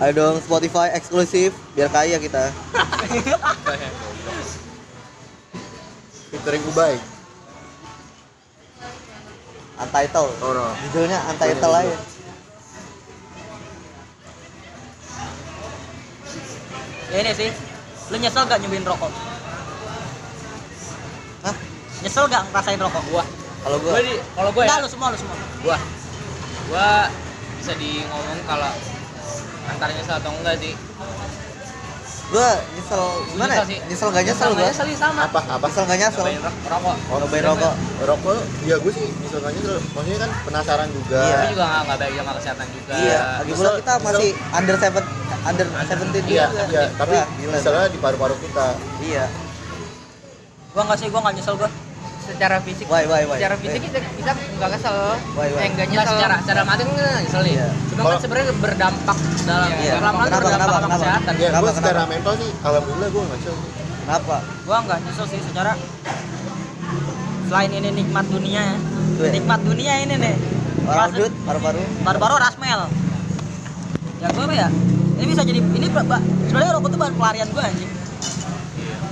[0.00, 2.48] Ayo dong Spotify eksklusif biar kaya kita.
[6.32, 6.96] Featuring Ubay.
[9.76, 10.32] Untitled.
[10.40, 10.72] Oh no.
[10.88, 11.96] Judulnya Untitled aja.
[17.10, 17.50] Ya ini sih.
[18.08, 19.12] Lu nyesel gak nyobain rokok?
[21.44, 21.54] Hah?
[22.00, 23.04] Nyesel gak ngerasain rokok?
[23.12, 23.24] Gua,
[23.60, 23.92] Kalau gua
[24.32, 25.36] kalau gua ya, Enggak lu semua lu semua.
[25.60, 25.76] gua,
[26.72, 26.88] gua
[27.60, 28.72] bisa di ngomong kalau
[29.70, 30.74] antara nyesel atau enggak sih.
[32.30, 33.50] gua nyesel gimana?
[33.50, 33.66] nyesel ya?
[33.66, 33.78] sih.
[33.90, 34.62] Nyesel gak nyesel gua?
[34.62, 35.20] nyesel sih sama.
[35.26, 35.66] Apa apa?
[35.66, 36.24] Nyesel gak nyesel?
[36.62, 36.96] Rokok.
[37.10, 37.74] Oh, Nyobain rokok.
[38.00, 39.76] Rokok ya gue sih misalnya nyesel.
[39.90, 41.18] Maksudnya kan penasaran juga.
[41.20, 41.34] Iya.
[41.34, 42.94] Tapi juga nggak nggak baik sama kesehatan juga.
[42.94, 45.04] Iya, lagi pula Nyesel- kita masih under seven
[45.40, 46.62] under seventeen Iya, juga.
[46.70, 48.66] iya, tapi Wah, misalnya di paru-paru kita.
[49.00, 49.24] Iya.
[50.70, 51.70] Gua enggak sih, gua enggak nyesel gua.
[52.30, 53.36] Secara fisik Why why why?
[53.38, 54.96] secara fisik kita kita nggak kesel
[55.34, 55.60] Why, why?
[55.60, 57.42] eh nggak Enggak nyesel secara secara mati kan nggak nyesel.
[57.44, 57.68] Iya.
[57.90, 59.94] Cuma kan sebenarnya berdampak dalam Iya.
[59.98, 60.96] lama-lama Kenapa, berdampak kenapa, sama kenapa?
[61.00, 61.32] kesehatan.
[61.34, 63.56] Ya, Kenapa, gue secara mental sih, alhamdulillah gue nggak nyesel.
[64.00, 64.36] Kenapa?
[64.66, 65.72] Gua enggak nyesel sih secara
[67.46, 68.76] selain ini nikmat dunia ya.
[69.18, 69.30] Tuh ya.
[69.34, 70.34] Nikmat dunia ini nih.
[70.86, 71.82] Orang dud, paru-paru.
[72.02, 72.80] baru-baru rasmel.
[74.18, 74.68] Ya gua apa ya?
[75.20, 75.86] Ini bisa jadi ini
[76.48, 77.90] sebenarnya rokok tuh bahan pelarian gua anjing.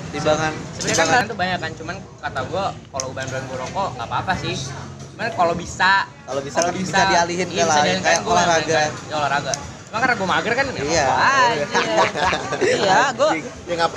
[0.09, 0.53] Timbangan.
[0.75, 4.55] Sebenarnya kan tuh banyak kan, cuman kata gua kalau uban-uban gua rokok nggak apa-apa sih.
[5.12, 8.65] Cuman kalau bisa, Kalau bisa kalau kan bisa dialihin ke iya, bisa lain, kayak olahraga.
[8.70, 9.53] kan, ya, olahraga.
[9.89, 11.05] Cuma karena gua mager kan, ya Iya.
[11.05, 11.67] rokok aja.
[12.62, 12.98] iya,
[13.67, 13.92] Ya ngap.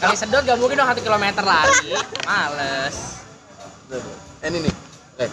[0.00, 1.92] Kali sedot gak mungkin dong satu kilometer lari,
[2.24, 2.96] males.
[3.90, 4.74] Eh, Ini nih.
[5.20, 5.28] Eh,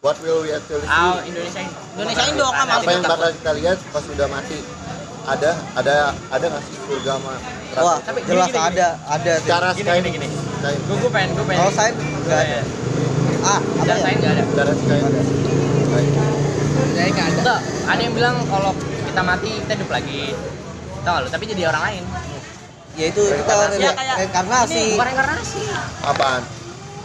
[0.00, 0.88] what will we actually see?
[0.88, 1.60] Ah, Indonesia
[1.92, 4.56] Indonesia Indo kan Apa yang bakal kita lihat pas sudah mati?
[5.22, 5.94] Ada, ada,
[6.28, 7.78] ada nggak sih surga sama neraka?
[7.80, 9.46] Wah, Tapi jelas gini, gini, ada, ada sih.
[9.46, 10.26] Cara Gini, sky gini, gini.
[10.28, 10.74] Sky.
[10.82, 11.60] Gue gue pengen gue pengen.
[11.60, 12.60] Kalau sign nggak ada.
[13.42, 14.02] Ah, apa Cara ya?
[14.02, 14.42] saya nggak ada.
[14.52, 14.98] Cara sky.
[14.98, 16.04] Sky.
[16.92, 20.22] saya nggak ada Enggak, ada yang bilang kalau kita mati kita hidup lagi.
[21.02, 21.28] Tahu lu?
[21.28, 22.02] Tapi jadi orang lain.
[22.92, 24.74] Ya itu kita Ya, kayak- reinkarnasi.
[24.74, 25.62] Ini bukan reinkarnasi.
[26.02, 26.42] Apaan?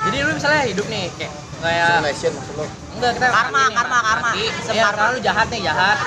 [0.03, 2.65] Jadi lu misalnya hidup nih kayak kayak Simulation maksud lo?
[2.97, 4.29] enggak kita Karma, karma, karma.
[4.33, 4.73] Karma.
[4.83, 5.97] karena lu jahat nih, jahat.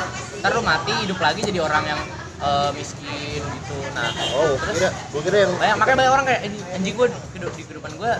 [0.41, 2.01] Ntar lu mati, hidup lagi jadi orang yang
[2.41, 3.77] eh, miskin gitu.
[3.93, 7.07] Nah, Oh, gua kira, gua kira yang banyak makanya banyak orang kayak "Ini anjing gue
[7.13, 8.13] di kehidupan gue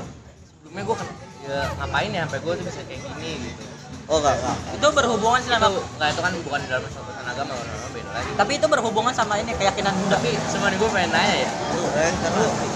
[0.45, 1.09] sebelumnya gue kan
[1.41, 3.63] ya, ngapain ya sampai gue tuh bisa kayak gini gitu.
[4.11, 4.57] Oh, enggak, enggak.
[4.77, 8.31] itu berhubungan sih itu sama nggak itu kan bukan dalam suatu agama orang beda lagi
[8.35, 10.19] tapi itu berhubungan sama ini keyakinan Buddha.
[10.19, 11.51] tapi sebenarnya gue pengen nanya ya
[11.91, 12.69] Reinkarnasi.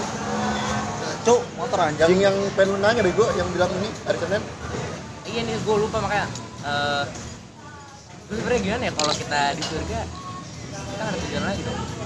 [1.25, 2.03] Cuk, motor anjing.
[2.05, 4.41] Anjing yang pengen lu nanya bego yang bilang ini hari Senin
[5.25, 6.25] iya nih gue lupa makanya
[6.63, 7.03] eh
[8.25, 12.05] lu sebenarnya gimana ya kalau kita di surga kita nggak ada tujuan lagi dong kita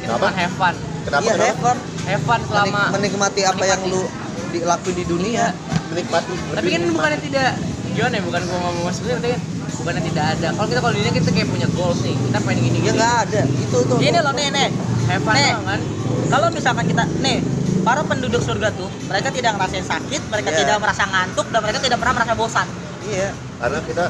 [0.00, 0.18] Kenapa?
[0.18, 1.44] cuma have fun kenapa Iya, kenapa?
[1.46, 1.76] have fun.
[2.04, 4.02] have fun selama Menik- menikmati apa yang lu
[4.50, 5.46] dilakuin di dunia.
[5.86, 7.48] menikmati tapi kan bukannya tidak
[7.90, 9.40] gimana ya bukan gue ngomong maksudnya tapi kan
[9.74, 12.58] bukannya tidak ada kalau kita kalau di dunia kita kayak punya goals nih kita pengen
[12.60, 13.42] gini Ya gini enggak ada.
[13.46, 13.98] Itu tuh.
[13.98, 14.68] Gini loh nih nih.
[15.06, 15.52] have fun Nih.
[15.54, 15.80] kan
[16.26, 17.36] Kalau misalkan kita nih
[17.80, 20.58] para penduduk surga tuh mereka tidak ngerasain sakit, mereka Iya.
[20.58, 22.66] tidak merasa ngantuk dan mereka tidak pernah merasa bosan.
[23.04, 23.28] Iya.
[23.54, 24.04] karena kita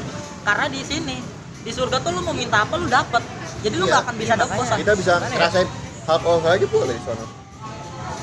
[0.45, 1.17] Karena di sini
[1.59, 3.23] di surga tuh lu mau minta apa lu dapet.
[3.59, 3.91] Jadi lu Iya.
[3.91, 4.77] gak akan bisa Iya, dapet bosan.
[4.77, 5.27] kita bisa ya?
[5.27, 5.67] ngerasain
[6.05, 7.25] hal kalau aja boleh di sana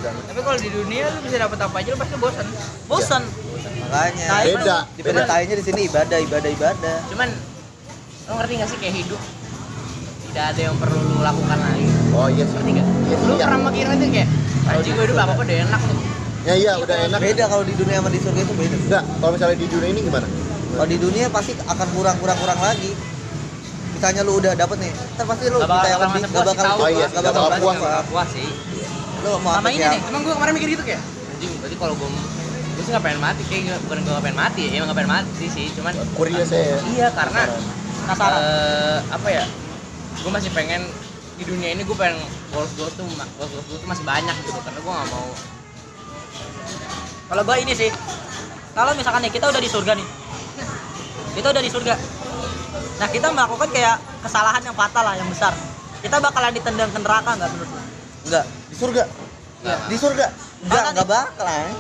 [0.03, 2.47] tapi kalau di dunia lu bisa dapat apa aja lu pasti bosan
[2.87, 3.23] Bosan.
[3.83, 4.27] Makanya.
[4.27, 6.97] Nah, beda Di beda pedetainya di sini ibadah, ibadah, ibadah.
[7.07, 7.29] cuman
[8.23, 9.21] lo ngerti gak sih kayak hidup
[10.25, 12.87] tidak ada yang perlu lu lakukan lagi oh iya sih ngerti gak?
[12.87, 13.45] Iya, lu iya.
[13.45, 14.29] pernah mikir itu kayak
[14.65, 15.99] anjing gue hidup apa apa udah enak tuh
[16.43, 18.77] ya iya udah enak Beda kalau di dunia sama di surga itu beda.
[18.81, 20.27] enggak kalau misalnya di dunia ini gimana
[20.73, 22.91] Kalau di dunia pasti akan kurang kurang kurang lagi.
[23.93, 26.49] Misalnya lu udah dapet nih, ntar pasti lu minta yang bakal lebih, gak puas sih
[26.51, 27.61] bakal tahu Oh iya, gak bakal puas.
[27.61, 27.79] puas.
[27.79, 28.49] Gak puas sih
[29.23, 29.91] Lu mau Sama apa ini ya?
[29.95, 30.01] nih.
[30.11, 31.03] Emang gue kemarin mikir gitu kayak
[31.43, 32.09] anjing berarti kalau gue
[32.73, 35.13] gue sih gak pengen mati kayak bukan gue gak pengen mati ya emang gak pengen
[35.13, 37.43] mati sih cuman kurios ya iya karena
[38.15, 39.45] eh, apa ya
[40.23, 40.83] gue masih pengen
[41.35, 42.23] di dunia ini gue pengen
[42.55, 45.29] goals goals tuh goals goals tuh masih banyak gitu karena gue gak mau
[47.33, 47.89] Kalau gua ini sih.
[48.77, 50.05] Kalau misalkan nih kita udah di surga nih.
[51.33, 51.95] Kita udah di surga.
[52.95, 55.53] Nah, kita melakukan kayak kesalahan yang fatal lah, yang besar.
[55.99, 57.81] Kita bakalan ditendang ke neraka nggak menurut lu?
[58.25, 59.03] Enggak, di surga.
[59.63, 59.77] Iya.
[59.87, 60.27] Di surga.
[60.61, 61.71] Enggak, Mana enggak bakal ah.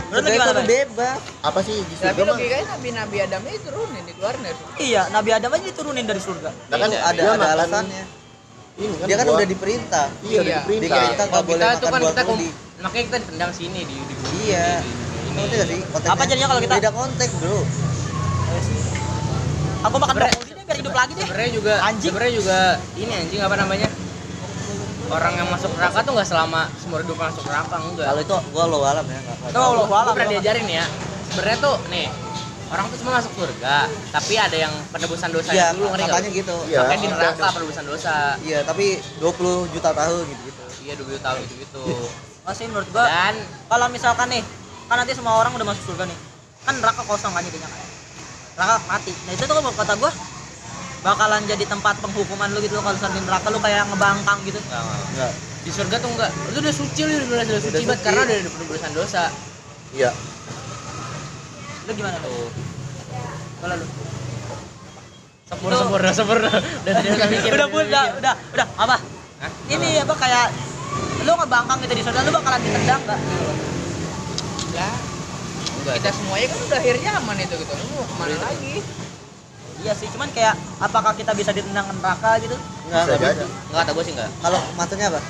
[0.00, 1.18] Menurut lu Surga gimana, bebas.
[1.40, 5.02] apa sih di tapi surga mah logikanya nabi-nabi Adam itu turunin dikeluarin dari surga Iya,
[5.08, 6.50] Nabi Adam aja diturunin dari surga.
[6.50, 8.04] Nah, kan ada ada makan- alasannya.
[8.76, 9.36] ini kan Dia kan buah.
[9.36, 10.06] udah diperintah.
[10.20, 10.58] iya udah Iya.
[10.58, 14.68] diperintah Diperintah kalau nggak boleh makan kan buah makanya kita ditendang sini di di Iya.
[15.30, 15.54] Ngerti ini.
[15.54, 15.78] gak sih?
[15.86, 16.10] konteksnya?
[16.10, 17.58] Apa jadinya kalau kita- Beda konteks, Bro.
[19.80, 21.24] Aku makan brokoli biar hidup lagi deh.
[21.24, 22.08] sebenarnya juga Anjing.
[22.08, 22.58] sebenarnya juga
[22.94, 23.88] ini anjing apa namanya
[25.10, 28.64] orang yang masuk neraka tuh nggak selama seumur hidup masuk neraka enggak Kalau itu gua
[28.64, 29.18] lo alam ya,
[29.50, 30.12] Allah Gua alam.
[30.14, 30.84] pernah diajarin ya
[31.26, 32.06] sebenarnya tuh nih
[32.70, 33.76] orang tuh semua masuk surga
[34.14, 36.56] tapi ada yang penebusan dosa Iya, dulu ngerti nggak katanya gitu.
[36.62, 36.78] Iya.
[36.80, 38.86] makanya di neraka penebusan dosa Iya, tapi
[39.18, 40.62] 20 juta tahun gitu-gitu.
[40.80, 41.82] iya dulu tahun itu gitu
[42.46, 43.34] masih menurut gua dan
[43.66, 44.42] kalau misalkan nih
[44.86, 46.18] kan nanti semua orang udah masuk surga nih
[46.62, 47.80] kan neraka kosong kan jadinya kan
[48.60, 49.12] neraka mati.
[49.24, 50.12] Nah itu tuh kalau kata gua
[51.00, 54.60] bakalan jadi tempat penghukuman lu gitu loh kalau di neraka lu kayak ngebangkang gitu.
[54.60, 55.00] Enggak, enggak.
[55.08, 55.32] Enggak.
[55.60, 56.30] di surga tuh enggak.
[56.52, 58.04] Lu udah suci lu udah, udah suci Udah banget suci.
[58.04, 59.22] karena udah ada penebusan dosa.
[59.96, 60.10] Iya.
[61.88, 62.48] lu gimana lu tuh.
[63.64, 63.86] Kalau lu?
[65.48, 66.50] Sempurna sempurna sempurna.
[66.52, 67.50] Udah tidak usah mikir.
[67.56, 68.66] Udah pun udah udah udah.
[68.76, 68.96] Apa?
[69.40, 69.50] Hah?
[69.72, 70.52] ini apa kayak
[71.24, 73.20] lu ngebangkang gitu di surga lu bakalan ditendang nggak
[74.76, 74.96] Lah,
[75.80, 77.72] enggak kita semuanya kan udah akhir zaman itu gitu.
[77.72, 78.74] Lu mau ke mana lagi?
[79.80, 82.52] iya sih cuman kayak apakah kita bisa ditendang ke neraka gitu
[82.84, 83.40] Enggak, Bisa enggak jadi.
[83.40, 83.44] bisa.
[83.64, 85.20] enggak kata gue sih enggak Kalau maksudnya apa?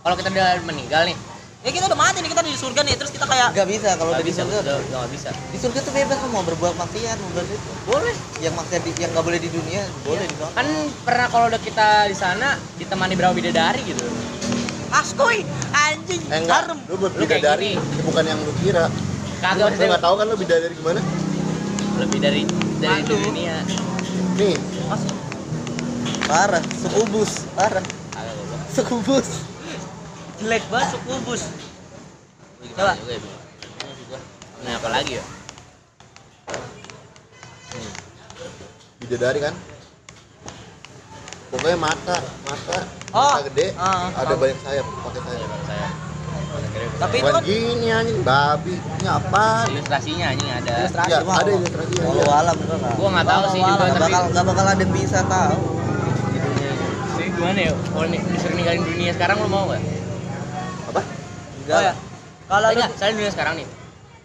[0.00, 1.16] kalau kita udah meninggal nih
[1.60, 4.08] ya kita udah mati nih kita di surga nih terus kita kayak Enggak bisa kalau
[4.08, 4.56] nggak udah di bisa surga.
[4.58, 7.70] udah udah nggak bisa Di surga tuh bebas lu mau berbuat maksiat, mau berbuat itu.
[7.84, 10.52] boleh Yang maksiat di, yang enggak boleh di dunia, boleh di sana.
[10.54, 10.66] kan
[11.04, 14.04] pernah kalau udah kita di sana ditemani berapa bidadari gitu
[14.90, 15.44] askoy
[15.74, 18.00] anjing Eh enggak, harem lu bidadari, gini.
[18.00, 18.88] bukan yang lu kira.
[19.44, 21.00] Kagak maksudnya nggak tahu kan lu bidadari gimana?
[21.94, 22.42] lebih dari
[22.80, 23.18] dari Aduh.
[23.20, 23.56] dunia
[24.34, 24.56] Nih,
[26.24, 27.84] Parah, sukubus, parah.
[28.10, 29.28] kagak goblok Sukubus.
[30.40, 31.42] jelek banget sukubus
[32.74, 32.96] Coba.
[34.64, 35.24] Nah, apa lagi ya?
[38.98, 39.54] bidadari kan?
[41.52, 42.78] Pokoknya mata, mata,
[43.12, 44.42] Oh, mata gede, ah, ada tahu.
[44.42, 45.38] banyak sayap, pakai sayap.
[45.38, 45.88] Ya, kalau saya.
[46.98, 48.74] Tapi itu kan gini anjing, babi.
[48.76, 49.46] Ini apa?
[49.70, 50.72] ilustrasinya anjing ada.
[50.84, 51.10] Ilustrasi.
[51.10, 51.54] Ya, ada Allah.
[51.58, 52.04] ilustrasinya.
[52.06, 52.34] Walau iya.
[52.40, 52.92] alam enggak lah.
[52.96, 53.72] Gua nggak tahu sih juga.
[53.74, 55.58] Enggak tapi bakal enggak bakal ada bisa tahu.
[57.14, 57.72] Jadi gimana ya?
[57.74, 59.82] Kalau nih disuruh ninggalin dunia sekarang lu mau gak?
[60.90, 61.02] Apa?
[61.62, 61.78] Enggak.
[61.78, 61.94] oh ya
[62.44, 63.66] kalau Enggak, saya dunia sekarang nih.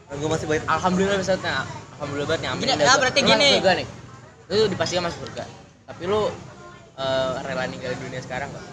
[0.09, 1.63] Gue masih banyak Alhamdulillah bisa nah,
[1.95, 2.49] alhamdulillah banget nih.
[2.49, 2.99] amin Gini, ah, gua.
[2.99, 3.49] berarti gini.
[3.61, 3.87] Surga nih.
[4.49, 5.43] Lu dipastikan masuk surga.
[5.87, 6.21] Tapi lu
[6.97, 8.65] eh, rela ninggalin dunia sekarang gak?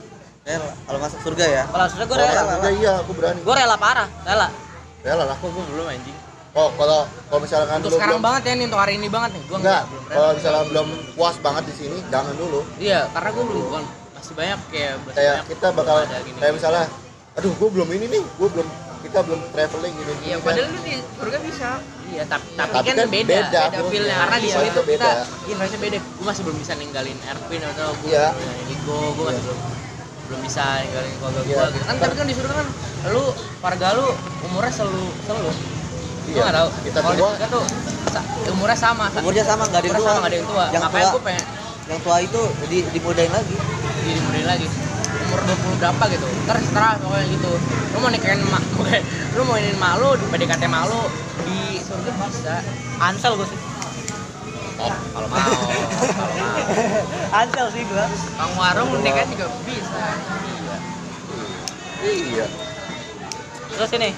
[0.47, 0.73] Rela.
[0.81, 1.63] Kalau masuk surga ya.
[1.67, 3.41] kalau surga gue Oh, rela iya, iya, aku berani.
[3.43, 4.49] gue rela parah rela
[5.03, 5.37] Rela lah.
[5.39, 6.19] Kok gua belum anjing?
[6.51, 9.31] Oh, kalau kalau misalkan Untuk lu sekarang belum, banget ya nih, untuk hari ini banget
[9.31, 9.43] nih.
[9.47, 12.61] Gua enggak, belum kalau misalnya belum puas banget di sini, jangan dulu.
[12.77, 13.83] Iya, karena gua belum bukan
[14.17, 16.39] masih banyak kayak masih Kayak banyak kita bakal gini.
[16.41, 16.85] kayak misalnya
[17.37, 20.43] aduh, gue belum ini nih, gue belum kita belum traveling gini gini Iya, kan.
[20.43, 21.69] padahal lu di surga bisa.
[22.07, 24.09] Iya, tapi, tapi, Tapi kan, kan beda, beda, beda feel-nya.
[24.09, 25.07] Iya, Karena di iya, situ beda.
[25.07, 25.11] kita
[25.47, 25.99] investasi beda.
[26.03, 28.27] Gue masih belum bisa ninggalin Erpin atau gue Iya.
[28.67, 29.47] Ego, gue masih Iya.
[29.47, 29.59] belum
[30.27, 31.85] belum bisa ninggalin keluarga gue gitu.
[31.85, 32.67] Kan tapi kan di surga kan
[33.09, 33.25] lu
[33.61, 34.07] keluarga lu
[34.45, 35.51] umurnya selalu selalu
[36.27, 36.35] Iya.
[36.35, 36.69] gue nggak tahu.
[36.83, 37.31] Kita kalau di tua.
[37.31, 37.65] surga tuh
[38.11, 39.05] sa- umurnya sama.
[39.15, 40.07] Umurnya sama, nggak ada yang tua.
[40.07, 40.65] sama nggak ada yang tua.
[40.67, 41.45] Yang makanya tua- gue pengen?
[41.87, 43.57] Yang tua itu di dimudahin lagi.
[43.97, 44.67] jadi mudahin lagi.
[45.27, 46.27] Umur 20 berapa gitu.
[46.45, 47.53] Ntar setelah pokoknya gitu.
[47.91, 48.63] Lu mau nikahin mak
[49.37, 49.59] lu mau
[49.97, 51.01] lu di PDKT mak lu
[51.43, 52.55] di surga bisa.
[52.99, 53.59] Ansel gue sih
[54.77, 55.53] oh kalau mau
[56.13, 56.55] kalau mau
[57.41, 58.05] ansel sih gue
[58.37, 60.05] Kang warung nikah juga bisa.
[62.07, 62.47] Iya.
[63.73, 64.11] terus ini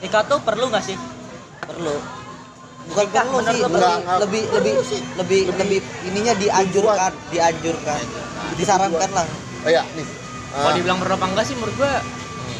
[0.00, 0.96] nikah tuh perlu nggak sih
[1.66, 1.96] Perlu.
[2.86, 3.74] Bukan Nikah, perlu sih, perlu.
[3.74, 8.02] Nggak, lebih nggak lebih lebih Lebih lebih ininya dianjurkan, dianjurkan.
[8.54, 9.26] Disarankan lah.
[9.66, 10.06] Oh ya, nih.
[10.54, 12.00] kalau Ah, dibilang perlu apa enggak sih menurut gua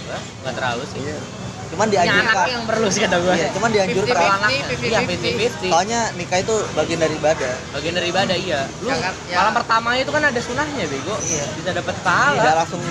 [0.05, 1.19] enggak enggak terlalu sih iya.
[1.67, 2.47] Cuman dianjurkan.
[2.47, 4.17] yang perlu sih kata gue Iya, cuman dianjurkan.
[4.17, 4.37] 50-50.
[4.37, 7.53] anaknya iya 50-50 Soalnya nikah itu bagian dari ibadah.
[7.73, 9.11] bagian dari ibadah iya lu ya.
[9.35, 11.45] malam pertama itu kan ada sunahnya bego Iya.
[11.53, 12.81] bisa dapat Tidak pahala langsung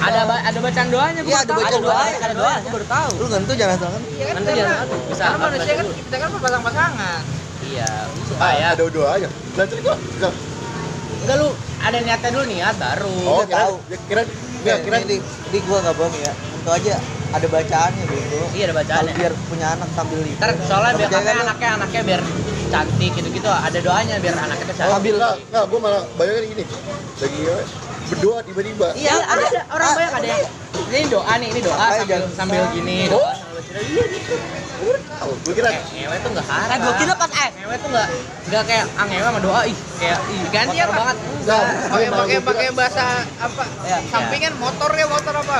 [0.00, 2.60] ada ba- ada bacaan doanya gua Iya, ada bacaan doanya, ada doanya.
[2.60, 4.00] gua baru tahu lu ngentu jangan jangan.
[4.08, 7.20] Iya kan Nanti karena, jangan aduh, bisa karena manusia kan kita kan berpasang-pasangan.
[7.62, 7.90] iya
[8.32, 9.28] Ah, ah ya ada doa aja.
[9.50, 9.96] Belajar kok.
[11.30, 13.74] Enggak lu ada niatnya dulu niat baru Oh, kira, tahu.
[13.86, 14.22] ya, kira,
[14.66, 16.32] ya, kira, ini, ini gua nggak bohong ya.
[16.58, 16.94] Untuk aja
[17.30, 18.38] ada bacaannya gitu.
[18.50, 20.34] iya ada bacaannya biar punya anak sambil itu.
[20.42, 22.20] ntar soalnya biar lu- anaknya anaknya biar
[22.66, 26.64] cantik gitu gitu ada doanya biar anaknya tuh cantik Sambil nggak, gue malah bayangin gini.
[27.22, 27.56] Lagi ya,
[28.10, 28.88] berdoa tiba-tiba.
[28.92, 30.42] Iya, ada, ada orang Ah, banyak ada yang
[30.90, 33.10] ini doa nih, ini doa sambil jangan- sambil gini Oh.
[33.16, 33.32] doa.
[33.70, 34.34] Iya, gitu.
[35.12, 36.66] Tahu, gue kira Eh, ngewe tuh enggak haram.
[36.66, 38.08] eh gue kira pas eh ngewe tuh enggak
[38.42, 40.94] enggak kayak ah ngewe sama doa ih kayak ih Ganti apa?
[40.94, 41.16] banget.
[41.20, 43.04] Enggak, Pakai pakai pakai bahasa
[43.38, 43.62] apa?
[43.84, 43.98] Ya.
[44.08, 45.58] Sampingan motor ya motor apa?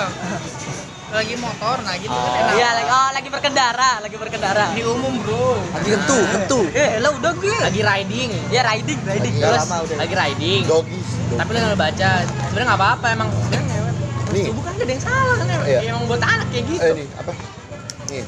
[1.11, 2.41] Lagi motor, nah gitu kan Oh.
[2.41, 2.55] enak.
[2.55, 5.59] iya lagi oh lagi berkendara lagi berkendara Di umum bro.
[5.71, 6.59] Lagi gentu, gentu.
[6.73, 8.31] eh lo udah gue Lagi riding.
[8.49, 9.97] ya riding riding Lagi Terus lama udah.
[9.99, 10.63] lagi riding.
[10.65, 11.11] Doggies.
[11.39, 12.11] Tapi lu baca.
[12.25, 13.79] Sebenarnya nggak apa-apa emang sebenarnya.
[14.31, 14.47] Nih.
[14.47, 15.67] Subuh kan gak ada yang salah kan emang.
[15.67, 15.81] Iya.
[15.91, 16.83] emang buat anak kayak gitu.
[16.87, 17.33] Eh nih, apa?
[18.11, 18.25] Nih,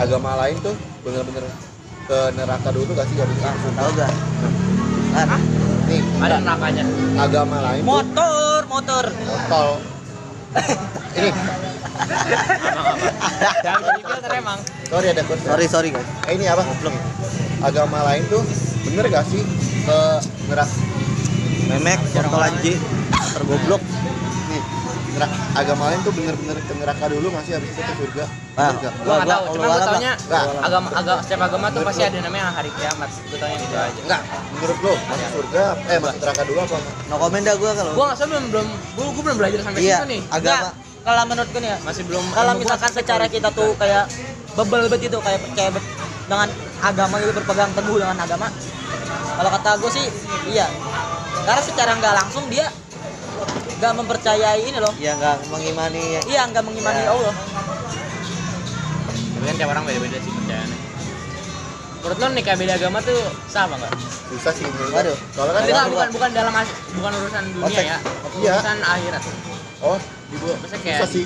[0.00, 0.74] agama lain tuh
[1.04, 1.44] bener-bener
[2.08, 3.14] ke neraka dulu tuh gak sih?
[3.20, 3.72] Gak bisa langsung.
[3.76, 4.10] Tahu gak?
[5.14, 5.40] Kan?
[5.84, 6.84] Nih, Ada nerakanya.
[7.20, 9.04] agama lain tuh motor motor
[9.52, 9.70] tol.
[11.18, 11.30] Ini?
[13.62, 14.58] Jangan emang.
[14.90, 15.48] sorry ada question.
[15.50, 16.08] Sorry sorry guys.
[16.26, 16.62] Eh, ini apa?
[17.64, 18.44] agama lain tuh
[18.84, 19.40] bener gak sih
[19.88, 19.98] ke
[20.52, 20.68] nerak
[21.68, 22.78] memek kontol anjing
[23.34, 23.82] tergoblok.
[24.50, 24.62] Nih
[25.54, 27.52] agama lain tuh bener-bener ke neraka dulu nggak sih?
[27.54, 28.24] Habis itu ke surga.
[28.54, 28.92] Gak?
[29.02, 30.12] Gua nggak tahu, Allah cuma gua taunya
[30.62, 33.08] agama agama setiap agama tuh pasti ada namanya hari kiamat.
[33.30, 34.00] Gua taunya gitu aja.
[34.02, 34.20] enggak
[34.54, 36.94] menurut lo masuk surga eh masuk neraka dulu apa enggak?
[37.06, 39.96] no komen dah gua kalau Gua nggak belum belum gua, gua belum belajar sampai iya
[40.02, 40.20] situ nih.
[40.30, 40.68] agama.
[41.04, 44.04] Kalau menurutku nih ya Masih belum kalau misalkan secara kita tuh kayak
[44.54, 45.84] bebel bet itu kayak percaya bet
[46.24, 46.48] dengan
[46.80, 48.46] agama gitu berpegang teguh dengan agama.
[49.34, 50.06] Kalau kata gue sih
[50.48, 50.66] iya
[51.44, 52.66] karena secara nggak langsung dia
[53.74, 57.10] nggak mempercayai ini loh ya nggak mengimani iya nggak mengimani Ya.
[57.10, 57.34] Allah
[59.34, 60.78] Tapi kan tiap orang beda-beda sih percayaannya.
[62.00, 63.92] Menurut lo nikah beda agama tuh sama nggak?
[64.24, 64.64] susah sih.
[64.88, 65.12] Waduh.
[65.30, 65.84] soalnya kan Beda.
[65.90, 67.84] bukan bukan dalam as- bukan urusan dunia Konteks.
[67.84, 67.98] ya.
[68.40, 68.52] Iya.
[68.56, 69.22] Urusan akhirat.
[69.84, 69.98] oh
[70.32, 70.36] di
[70.80, 71.24] kayak susah sih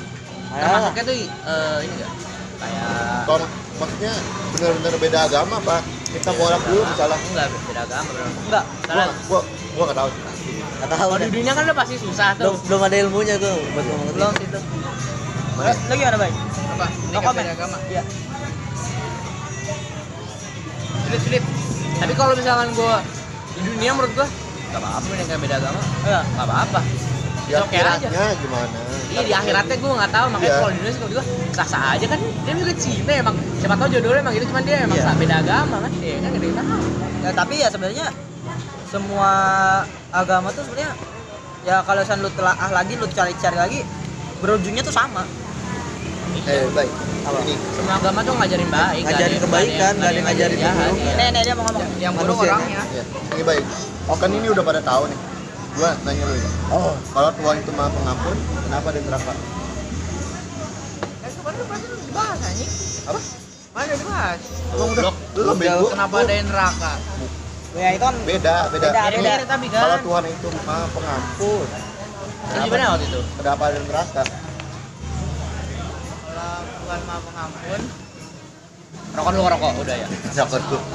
[0.51, 2.13] termasuknya tuh eh, ini enggak?
[2.59, 2.89] Kayak
[3.23, 3.47] kalau
[3.79, 4.13] maksudnya
[4.51, 8.29] bener-bener beda agama pak kita bolak dulu misalnya enggak beda agama benar.
[8.43, 9.07] enggak Salah.
[9.29, 9.41] gua
[9.73, 10.23] gua nggak tahu sih
[10.59, 12.63] nggak tahu Kalau di dunia kan udah pasti susah belum tuh.
[12.67, 14.59] belum ada ilmunya gua buat ngomong belum gitu.
[14.59, 16.35] situ lo gimana baik
[16.69, 16.87] Apa?
[17.11, 17.77] no comment beda agama.
[17.89, 18.03] iya
[21.09, 21.43] Sulit sulit.
[21.99, 23.01] Tapi kalau misalkan gua
[23.53, 24.29] di dunia menurut gua
[24.69, 25.81] enggak apa-apa nikah beda agama.
[26.05, 26.21] Iya.
[26.23, 26.81] Enggak apa-apa.
[27.49, 28.09] ya Oke aja.
[28.37, 28.79] gimana
[29.19, 30.59] Iya di akhiratnya gue nggak tahu makanya Iya.
[30.63, 33.35] kalau di Indonesia gue sah sah aja kan dia juga cinta emang.
[33.59, 35.05] Siapa tahu jodohnya emang gitu cuman dia emang Iya.
[35.11, 35.93] sah beda agama kan.
[35.99, 36.87] Dia kan gak ada yang tahu.
[37.19, 38.07] Ya tapi ya sebenarnya
[38.89, 39.31] semua
[40.15, 40.93] agama tuh sebenarnya
[41.67, 43.79] ya kalau misalnya lu telaah lagi lu cari-cari lagi
[44.39, 45.27] berujungnya tuh sama.
[46.47, 46.93] Eh baik.
[47.27, 47.39] Apa?
[47.45, 47.55] ini.
[47.75, 51.13] Semua agama tuh ngajarin baik Ngajarin kebaikan, nggak ada ngajarin jahat, iya.
[51.19, 51.85] nih nih dia mau ngomong.
[52.01, 52.83] Yang buruk orangnya.
[52.95, 53.03] ya
[53.37, 53.65] ini baik.
[54.09, 55.19] Oh kan ini udah pada tahu nih
[55.75, 56.51] gua nanya lu ya.
[56.71, 56.95] Oh.
[57.09, 59.33] Kalau Tuhan itu maha pengampun kenapa ada neraka?
[61.19, 62.71] Eh, kemarin pasti dibahas anjing.
[63.05, 63.21] apa?
[63.69, 64.41] Mana dibahas?
[64.69, 65.87] emang udah belum bego.
[65.89, 66.93] Kenapa ada yang neraka?
[67.71, 69.33] ya itu kan beda beda, Beda, beda.
[69.37, 69.79] ini tapi kan.
[69.79, 71.67] kalau Tuhan itu maha pengampun
[72.49, 73.21] Terus gimana waktu itu?
[73.39, 74.23] kenapa ada neraka?
[74.25, 74.33] Kalau
[76.65, 77.81] Tuhan maha pengampun,
[79.13, 80.09] rokok dulu rokok udah ya.
[80.33, 80.83] Siapa tuh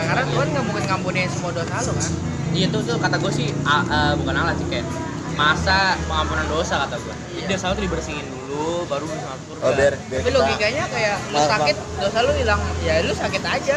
[0.00, 2.12] ya karena Tuhan nggak mungkin ngampunin semua dosa lo kan?
[2.50, 4.86] iya tuh tuh kata gue sih a- eh, bukan alat sih kayak
[5.32, 9.62] masa pengampunan dosa kata gue jadi dosa lu tuh dibersihin dulu baru bisa masuk surga
[9.62, 13.76] oh biar biar Tapi logikanya kayak lu sakit, dosa lu hilang, ya lu sakit aja.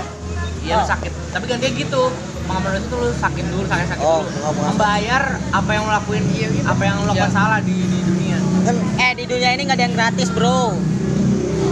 [0.60, 2.02] iya lu sakit tapi kan kayak gitu
[2.44, 6.24] pengampunan dosa tuh lu sakit dulu sakit sakit Oh, dulu membayar apa yang lu lakuin
[6.26, 6.66] Iya, gitu.
[6.66, 7.38] apa yang lu lakukan Iya.
[7.38, 10.62] salah di, di dunia kan eh di dunia ini nggak ada yang gratis bro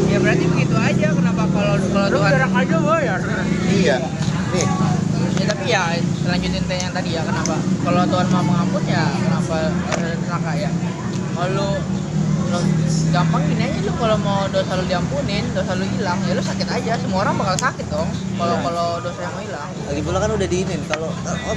[0.08, 1.08] Ya berarti begitu aja.
[1.10, 3.20] Kenapa kalau kalau lu Tuhan jarak aja bayar
[3.74, 3.96] iya
[4.52, 4.68] nih.
[5.42, 5.82] Ya tapi ya
[6.28, 7.56] lanjutin tanya yang tadi ya kenapa?
[7.58, 9.56] Kalau Tuhan mau mengampun ya kenapa
[9.98, 10.70] neraka ya?
[11.32, 11.68] Kalau lu,
[12.52, 12.60] lu
[13.12, 16.68] gampang gini aja lu kalau mau dosa lu diampunin dosa lu hilang ya lu sakit
[16.68, 16.92] aja.
[17.02, 18.64] Semua orang bakal sakit dong kalau Iya.
[18.68, 19.70] kalau dosa yang mau hilang.
[19.90, 21.56] Lagi pula kan udah diinin kalau oh,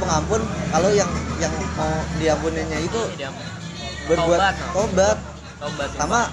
[0.00, 0.40] pengampun
[0.72, 3.28] kalau yang yang mau diampuninya itu Dia
[4.06, 4.38] berbuat
[4.70, 5.18] Tobat,
[5.58, 6.30] tobat sama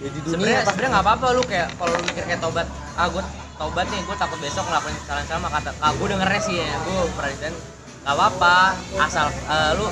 [0.00, 2.66] ya di dunia sebenarnya nggak apa-apa lu kayak kalau lu mikir kayak tobat
[2.96, 3.22] ah gue
[3.60, 6.98] tobat nih gue takut besok ngelakuin kesalahan sama kata ah, gue dengernya sih ya gue
[7.12, 7.52] presiden
[8.00, 8.56] nggak apa-apa
[9.04, 9.84] asal eh, lu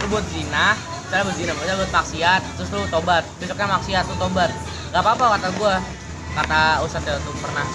[0.00, 0.72] lu buat zina
[1.04, 4.48] misalnya buat zina misalnya buat maksiat terus lu tobat besoknya maksiat lu tobat
[4.88, 5.74] nggak apa-apa kata gue
[6.30, 7.66] kata ustadz ya tuh pernah.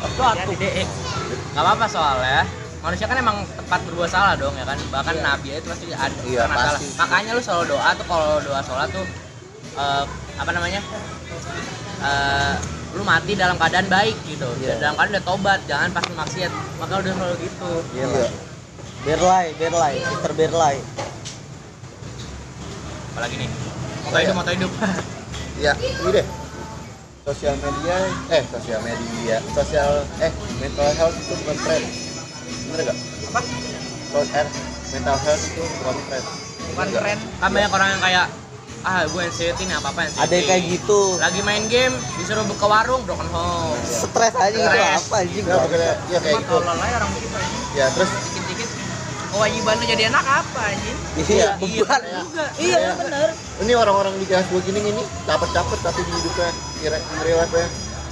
[0.00, 2.44] Itu atuh nggak apa-apa soalnya
[2.80, 4.76] manusia kan emang tempat berbuat salah dong ya kan?
[4.92, 6.72] Bahkan nabi itu pasti ada Iya, pernah salah.
[6.76, 6.86] pasti.
[7.00, 9.04] makanya lu selalu doa tuh kalau doa sholat tuh
[9.76, 10.04] eh,
[10.36, 10.80] apa namanya
[12.04, 12.54] eh,
[12.90, 14.82] lu mati dalam keadaan baik gitu Iya.
[14.82, 18.26] dalam keadaan udah tobat jangan pas maksiat maka udah selalu gitu Iya Iya.
[18.26, 18.32] lah.
[19.00, 20.76] Berlai, Berlai, Mister Berlai.
[23.10, 23.50] apalagi nih
[24.06, 24.32] moto hidup iya.
[24.38, 24.72] moto hidup
[25.64, 26.26] ya ini deh
[27.20, 27.96] sosial media
[28.32, 29.90] eh sosial media sosial
[30.24, 31.82] eh mental health itu bukan tren
[32.70, 32.96] bener gak
[33.30, 33.40] apa
[34.40, 34.48] eh,
[34.94, 36.22] mental health itu bukan tren
[36.70, 38.26] bukan keren kan banyak orang yang kayak
[38.80, 41.00] ah gue anxiety nih apa apa anxiety Ada yang kayak gitu.
[41.20, 43.76] lagi main game disuruh buka warung broken home.
[43.82, 45.04] Stres aja itu Stres.
[45.04, 45.44] apa anjing?
[45.44, 46.54] ya bukan ya kayak cuma gitu.
[46.56, 48.10] tolol aja orang kita ini ya terus?
[48.10, 48.68] Dikit-dikit
[49.30, 50.98] kewajiban lu jadi anak apa anjing?
[51.12, 51.48] Iya, iya.
[51.54, 52.00] beban.
[52.24, 52.44] juga.
[52.56, 53.28] Iya bener.
[53.60, 56.48] Ini orang-orang di kelas gue gini gini capek-capek tapi di hidupnya
[56.80, 57.68] kira real life ya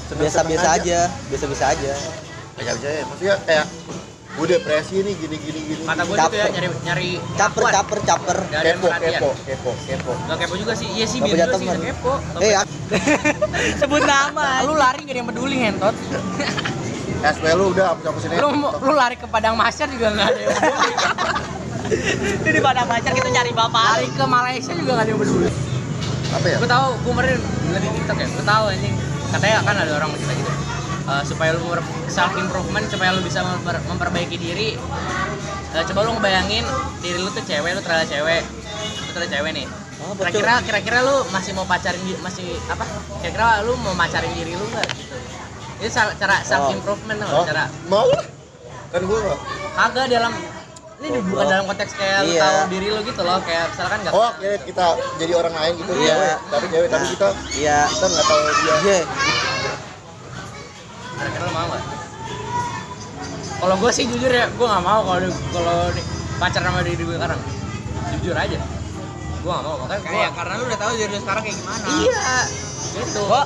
[0.08, 0.98] Biasa-biasa aja,
[1.28, 1.92] biasa-biasa aja.
[2.56, 3.64] kayak aja ya maksudnya kayak
[4.38, 5.82] gue depresi nih gini gini gini.
[5.82, 6.30] Kata gue Caper.
[6.30, 8.38] gitu ya nyari nyari Caper, caper, caper.
[8.46, 10.12] Nggak kepo kepo kepo kepo.
[10.24, 11.74] Gak kepo juga sih, iya sih Nggak biar juga sih temen.
[11.74, 12.52] nggak kepo Eh,
[13.80, 15.94] sebut nama Lu lari gak ada yang peduli ngentot
[17.18, 20.38] SP lu udah hapus hapusin aja Lu, lu lari ke Padang Masyar juga gak ada
[20.38, 20.92] yang peduli.
[22.38, 23.82] Itu di padang pacar kita nyari bapak.
[23.96, 25.50] Lari ke Malaysia juga gak ada yang peduli.
[26.28, 26.56] Apa ya?
[26.56, 28.28] Gue tahu gue kemarin ngeliat di tiktok ya.
[28.28, 28.94] Gue tahu anjing
[29.28, 30.52] katanya kan ada orang cerita gitu
[31.08, 31.72] Eh, supaya lu
[32.06, 34.76] self improvement supaya lu bisa memper- memperbaiki diri.
[35.68, 36.64] Eh, coba lu ngebayangin
[37.00, 38.42] diri lu tuh cewek lu terlalu cewek.
[39.00, 39.66] Lu terlalu cewek nih.
[39.98, 42.84] Oh, kira-kira kira-kira lu masih mau pacarin masih apa?
[43.24, 44.84] Kira-kira lu mau macarin diri lu nggak?
[44.94, 45.16] Gitu
[45.78, 48.24] itu sa- cara self improvement oh, cara mau lah.
[48.92, 49.38] Kan gue nggak.
[49.78, 50.32] Agak dalam
[50.98, 52.42] ini bukan dalam konteks kayak Iya.
[52.42, 54.86] tahu diri lu gitu loh kayak misalkan nggak oh kayak kita
[55.16, 55.92] jadi orang lain gitu.
[55.94, 56.14] Iya.
[56.14, 57.78] cewek tapi cewek tapi Nah, kita iya.
[57.86, 58.74] kita nggak tahu dia.
[58.82, 58.98] Iya
[61.18, 61.98] kira-kira lu mau nggak
[63.58, 65.78] kalau gue sih jujur ya gue nggak mau kalau kalau
[66.38, 67.40] pacaran sama diri gue sekarang.
[68.14, 68.58] Jujur aja.
[69.42, 71.86] Gue nggak mau makanya gue kayak karena lu udah tahu diri sekarang kayak gimana.
[71.98, 72.30] Iya.
[72.94, 73.20] Gitu.
[73.26, 73.42] Gua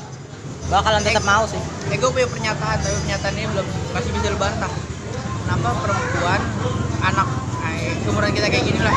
[0.68, 1.60] bakalan tetap mau sih.
[1.92, 4.72] eh gue punya pernyataan tapi pernyataan ini belum masih bisa lu bantah
[5.44, 6.40] kenapa perempuan
[7.04, 7.28] anak
[7.68, 8.96] eh, umuran kita kayak gini lah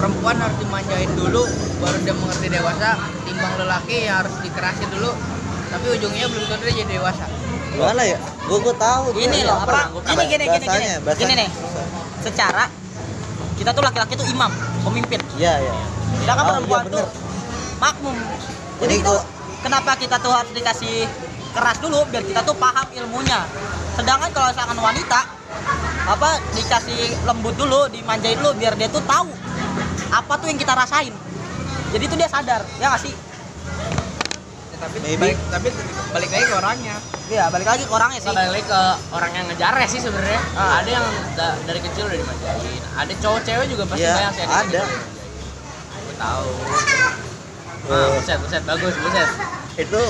[0.00, 1.44] perempuan harus dimanjain dulu
[1.80, 2.90] baru dia mengerti dewasa.
[3.24, 5.12] Timbang lelaki yang harus dikerasin dulu.
[5.72, 7.39] Tapi ujungnya belum tentu dia jadi dewasa
[7.70, 9.80] gimana ya gua gua tahu Ini loh, apa?
[10.04, 10.86] Gini gini gini gini.
[11.16, 11.48] Gini nih.
[12.20, 12.64] Secara
[13.54, 14.48] kita tuh laki-laki tuh imam,
[14.82, 15.20] pemimpin.
[15.36, 15.74] iya iya
[16.20, 16.96] Sedangkan Oh, iya, perempuan bener.
[16.96, 17.06] tuh
[17.76, 18.16] makmum.
[18.80, 19.14] Jadi itu
[19.60, 21.04] kenapa kita tuh harus dikasih
[21.50, 23.40] keras dulu biar kita tuh paham ilmunya.
[23.94, 25.20] Sedangkan kalau misalkan wanita
[26.08, 29.28] apa dikasih lembut dulu, dimanjain dulu biar dia tuh tahu
[30.10, 31.12] apa tuh yang kita rasain.
[31.90, 33.14] Jadi tuh dia sadar, ya nggak sih?
[34.80, 35.20] Ya, tapi Maybe.
[35.20, 35.68] balik, tapi
[36.10, 36.96] balik lagi ke orangnya
[37.28, 38.32] Iya, balik lagi ke orangnya sih.
[38.32, 38.80] balik ke
[39.12, 40.80] orang yang ngejar sih sebenarnya Ah.
[40.80, 41.06] ada yang
[41.36, 44.56] da- dari kecil udah dimanjain ada cowok cewek juga pasti Iya, banyak sih ada.
[44.56, 44.88] dimanjain.
[46.00, 46.48] gue tahu
[47.82, 49.28] ah Eh, buset buset bagus buset
[49.76, 50.02] itu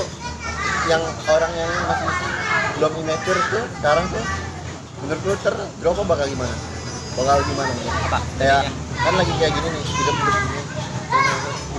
[0.85, 2.09] yang orang yang masih
[2.73, 4.23] belum immature tuh sekarang tuh
[5.01, 5.55] menurut lu ter
[6.01, 6.55] bakal gimana
[7.13, 7.91] bakal gimana lu?
[8.07, 8.61] apa kayak
[8.97, 10.61] kan lagi kayak gini nih hidup hidup gini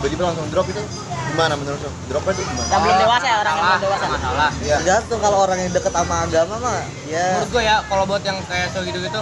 [0.02, 0.82] tiba-tiba langsung drop itu
[1.24, 4.04] gimana menurut lu dropnya tuh gimana Yang belum dewasa ya orang yang belum dewasa.
[4.10, 4.76] masalah Iya.
[4.76, 8.38] tergantung kalau orang yang deket sama agama mah ya menurut gue ya kalau buat yang
[8.42, 9.20] kayak so gitu gitu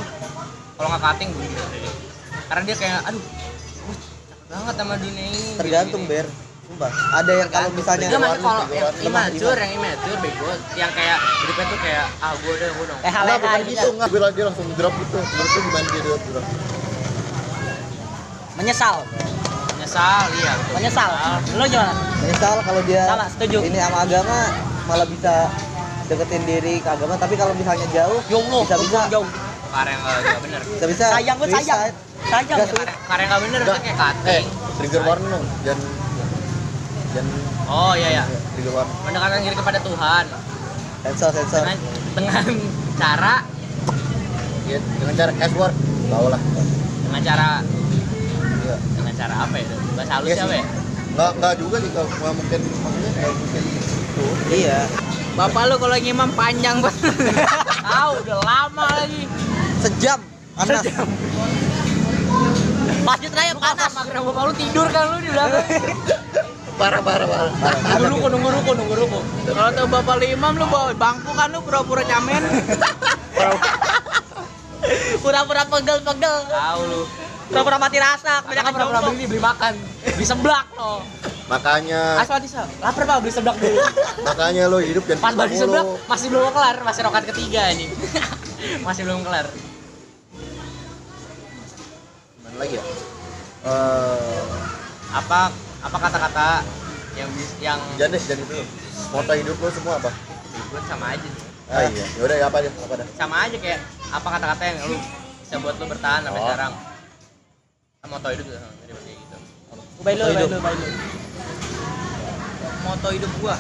[0.75, 1.65] kalau nggak cutting gue gitu
[2.49, 6.27] karena dia kayak aduh gue capek banget sama dunia ini tergantung ber
[6.65, 9.29] sumpah ada yang kalau misalnya Dia masih kalau yang iman.
[9.29, 13.01] immature, yang immature bego, yang kayak hidupnya tuh kayak ah gue udah gue dong.
[13.01, 13.89] Eh, hal Enggak, bukan gitu.
[13.91, 14.09] enggak.
[14.09, 15.19] Gue dia langsung drop gitu.
[15.21, 16.21] Menurut lu gimana dia drop?
[16.25, 16.45] drop?
[18.55, 18.97] Menyesal,
[19.91, 20.55] Nyesal, iya.
[20.71, 21.11] menyesal.
[21.59, 21.91] Lo gimana?
[22.23, 23.59] menyesal kalau dia Sama, setuju.
[23.59, 24.39] ini sama agama
[24.87, 25.51] malah bisa
[26.07, 29.27] deketin diri ke agama tapi kalau misalnya jauh Ya Allah, bisa bisa jauh.
[29.69, 30.61] Karena yang nggak bener.
[30.65, 31.81] bisa bisa Sayang gue sayang.
[32.23, 32.59] Sayang.
[33.03, 33.79] Karena nggak bener Enggak.
[33.83, 34.43] kayak Eh,
[34.79, 35.45] trigger warning dong.
[35.67, 35.83] Jangan
[37.11, 37.35] jangan
[37.67, 38.25] Oh iya ya.
[38.55, 38.95] trigger warning.
[39.03, 40.25] Mendekatkan diri kepada Tuhan
[41.01, 41.79] sensor sensor dengan
[42.15, 42.45] dengan
[42.95, 43.35] cara
[44.67, 45.75] Ya, dengan cara S word.
[46.07, 46.39] Tahu lah.
[47.03, 47.49] dengan cara
[48.61, 48.77] Iya.
[49.21, 49.67] Cara apa ya?
[49.93, 50.65] Bahasa halus Iya apa ya?
[51.11, 54.25] Enggak enggak juga sih kalau nggak mungkin maksudnya kayak mungkin itu.
[54.53, 54.79] iya
[55.37, 57.13] bapak lu kalau ngimam panjang banget
[57.91, 59.23] Tahu udah lama lagi.
[59.85, 60.19] sejam
[60.57, 60.85] panas
[63.01, 63.91] Lanjut raya panas.
[63.97, 65.67] Karena bapak lu tidur kan lu di belakang.
[66.81, 67.53] Parah parah parah.
[68.01, 69.19] Nunggu ruko, nunggu ruko, nunggu ruko.
[69.53, 72.41] kalau tuh bapak lu imam lu bawa bangku kan lu pura-pura camen
[75.21, 76.37] Pura-pura pegel-pegel.
[76.49, 77.03] Tahu lu.
[77.51, 78.41] Pura-pura mati rasa.
[78.41, 79.11] Kebanyakan pernah jomblo.
[79.11, 79.73] beli beli makan
[80.09, 81.03] di seblak lo.
[81.47, 82.63] Makanya Asal bisa.
[82.79, 83.75] Lapar pak beli seblak dulu.
[84.23, 87.91] makanya lo hidup dan Pas balik seblak masih belum kelar, masih rokat ketiga ini.
[88.87, 89.51] masih belum kelar.
[92.33, 92.85] Gimana lagi ya?
[93.61, 94.47] Eh,
[95.11, 96.49] Apa apa kata-kata
[97.13, 97.27] yang
[97.59, 98.63] yang jangan deh, jangan itu.
[99.11, 100.11] Moto hidup lo semua apa?
[100.71, 101.47] buat sama aja sih.
[101.67, 102.05] Ah iya.
[102.15, 102.71] Ya udah ya apa deh?
[102.71, 103.07] Apa dah?
[103.19, 104.97] Sama aja kayak apa kata-kata yang lu
[105.41, 106.47] bisa buat lu bertahan sampai Oh.
[106.47, 106.73] sekarang.
[108.01, 109.37] Moto hidup sama mirip kayak gitu.
[110.01, 110.25] Bye lu,
[110.59, 110.87] bye lu.
[112.81, 113.57] moto hidup gua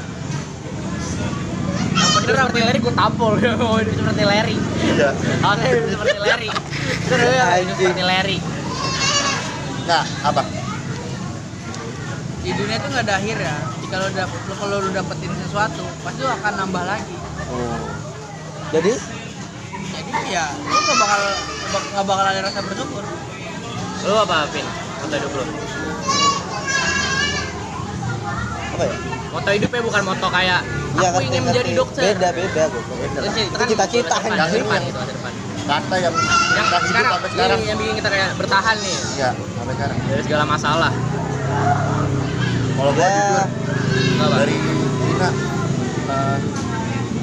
[1.92, 4.57] Yang bener seperti Larry gue tampol ya, mau hidup seperti Larry.
[4.81, 5.11] Iya.
[5.44, 6.48] Harusnya hidup seperti Larry.
[7.05, 8.38] Terus ya, hidup seperti Larry.
[9.85, 10.42] Nah, apa?
[12.40, 13.53] di dunia itu nggak ada akhir ya
[13.85, 17.14] jika lo dap lo kalau lo dapetin sesuatu pasti lo akan nambah lagi
[17.53, 17.85] Oh.
[18.72, 18.96] jadi
[19.92, 21.20] jadi ya lo nggak bakal
[21.92, 23.05] nggak bakal ada rasa bersyukur
[24.01, 24.67] Lu apa, Vin?
[25.01, 25.45] Moto hidup lu?
[28.71, 28.95] apa ya
[29.31, 30.61] Moto hidupnya bukan moto kayak
[30.91, 31.79] Iya, aku ngerti, ingin menjadi ngerti.
[31.79, 32.03] dokter.
[32.07, 35.33] beda beda gua beda Itu kan cita-cita Yang ini depan yang- itu masa depan.
[35.61, 36.15] Kata yang
[36.51, 37.51] Yang kita hidup sekarang, sampai sekarang.
[37.53, 39.97] Yang, yang bikin kita kayak bertahan nih Iya, sampai sekarang.
[40.03, 40.91] dari segala masalah.
[42.73, 43.45] Kalau gua Ya.
[43.91, 44.57] jujur dari
[45.01, 45.29] Cina
[46.11, 46.37] eh,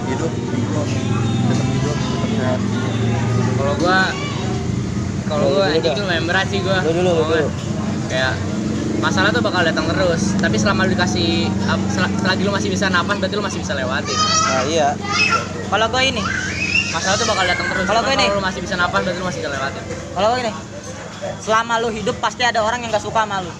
[0.07, 0.87] hidup hidup
[1.43, 2.59] tetap hidup tetap sehat.
[3.57, 3.97] Kalau gua
[5.27, 6.79] kalau dulu anjing tuh berat sih gua.
[6.81, 7.43] Lu dulu, lu Ngomongnya.
[7.43, 7.47] dulu.
[8.07, 8.33] Kayak
[8.97, 11.45] masalah tuh bakal datang terus tapi selama lu dikasih
[11.87, 14.87] sel- selagi lu masih bisa napas berarti lu masih bisa lewatin Nah, iya.
[15.67, 16.23] Kalau gue ini,
[16.89, 19.39] masalah tuh bakal datang terus Kalau gue nih- lu masih bisa napas berarti lu masih
[19.39, 19.83] bisa lewatin
[20.17, 20.51] kalau gue ini,
[21.37, 23.53] selama lu hidup pasti ada orang yang gak suka sama lu.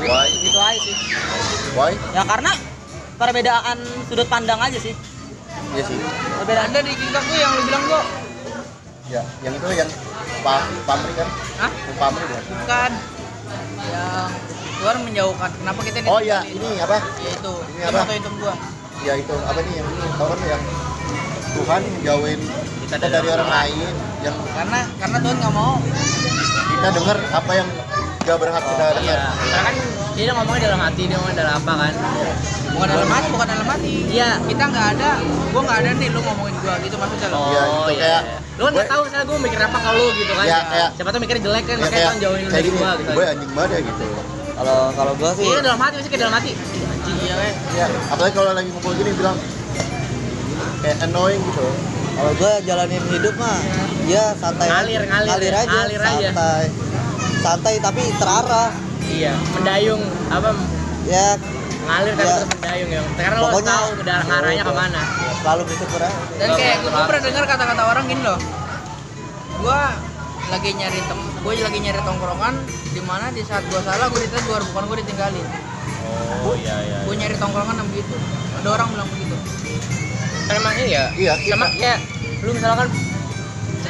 [0.00, 0.28] Why?
[0.28, 0.96] Gitu aja sih.
[1.72, 1.92] Why?
[2.12, 2.52] Ya karena
[3.16, 4.92] perbedaan sudut pandang aja sih.
[5.72, 5.96] Iya sih.
[6.36, 8.04] Perbedaan Ada di TikTok tuh yang lu bilang kok.
[9.10, 9.90] Ya, yang itu yang
[10.40, 10.54] pa
[10.86, 11.28] pamri kan?
[11.58, 11.70] Hah?
[11.82, 12.42] Yang pamri kan?
[12.46, 12.90] Bukan.
[13.82, 14.30] Yang
[14.80, 15.50] Tuhan menjauhkan.
[15.52, 16.70] Kenapa kita Oh iya, ditinggalin?
[16.70, 16.96] ini apa?
[17.18, 17.52] Ya itu.
[17.68, 17.98] Ini apa?
[18.00, 18.54] foto hitam gua.
[19.00, 20.06] Ya itu apa nih yang ini?
[20.14, 20.62] Tahu kan yang
[21.50, 22.40] Tuhan jauhin
[22.86, 25.74] Kita kita dari orang lain yang Karena karena Tuhan nggak mau.
[26.70, 27.68] kita dengar apa yang
[28.20, 29.02] gak berhak kita dengar.
[29.02, 29.74] iya karena kan
[30.14, 31.92] dia ngomongnya dalam hati dia ngomongnya dalam apa kan
[32.70, 33.94] Bukan dalam hati, bukan dalam hati.
[34.08, 34.30] Iya.
[34.42, 35.10] Kita nggak ada.
[35.50, 37.38] Gua nggak ada nih lu ngomongin gua gitu maksudnya lo.
[37.44, 38.38] Iya, gitu, iya, kayak- iya.
[38.50, 40.90] lu kan nggak gue- tahu misalnya gue mikir apa kalau lu gitu kan Iya, kayak-
[40.94, 43.24] siapa tuh mikirnya jelek kan Ya, makanya kayak, kan jauhin lu dari gua gitu gue
[43.26, 44.04] anjing banget ya gitu.
[44.52, 46.50] Kalau kalau gua sih iya dalam hati pasti kayak dalam hati
[46.86, 47.52] anjing Iya, weh.
[47.72, 49.36] Ya, apalagi kalau lagi ngumpul gini bilang
[50.80, 51.66] kayak annoying gitu.
[52.10, 53.58] kalau gua jalanin hidup mah
[54.04, 56.28] ya santai Ngalir, ngalir ya, aja, ngalir aja.
[56.28, 56.64] santai.
[57.40, 58.70] Santai tapi terarah.
[59.02, 60.52] iya mendayung apa
[61.02, 61.34] Ya
[61.80, 62.30] ngalir tapi Iya.
[62.30, 65.02] terus mendayung ya karena lo tahu ke dalam arahnya ke mana
[65.40, 66.20] selalu bersyukur aja.
[66.36, 68.38] Dan kayak gue pernah dengar kata-kata orang gini loh.
[69.56, 69.80] Gua
[70.46, 72.54] lagi nyari tem, gue lagi nyari tongkrongan
[72.90, 75.46] di mana di saat gua salah gue ditegur bukan gue ditinggalin.
[76.40, 78.14] oh iya iya Gue nyari tongkrongan yang begitu.
[78.56, 79.36] Ada orang bilang begitu.
[80.44, 81.98] kan emang iya Iya, kita- sama kayak
[82.40, 82.88] lu misalkan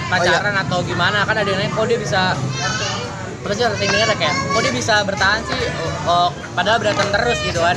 [0.07, 2.21] pacaran atau gimana kan ada yang nanya kok dia bisa
[3.41, 5.61] apa sih orang Indonesia kayak kok dia bisa bertahan sih
[6.05, 7.77] oh, oh, padahal berantem terus gitu kan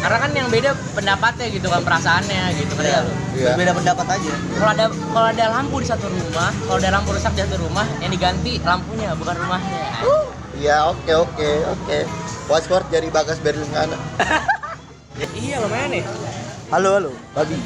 [0.00, 3.54] karena kan yang beda pendapatnya gitu kan perasaannya gitu kan ya lu Iya.
[3.54, 4.32] Berbeda pendapat aja.
[4.58, 7.86] kalau ada kalau ada lampu di satu rumah kalau ada lampu rusak di satu rumah
[8.02, 9.86] yang diganti lampunya bukan rumahnya
[10.60, 11.98] Iya, oke oke oke.
[12.44, 13.88] Password dari Bagas Berlin kan.
[15.40, 16.04] iya lumayan nih
[16.68, 17.56] Halo halo, babi.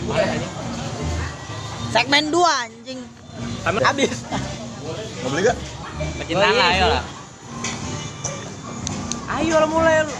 [1.90, 3.00] segmen 2 anjing.
[3.82, 4.14] habis
[5.24, 5.56] Mau beli gak?
[5.94, 7.02] Kecintaan Oh, iya lah ayo lah
[9.38, 10.14] ayo lah mulai lu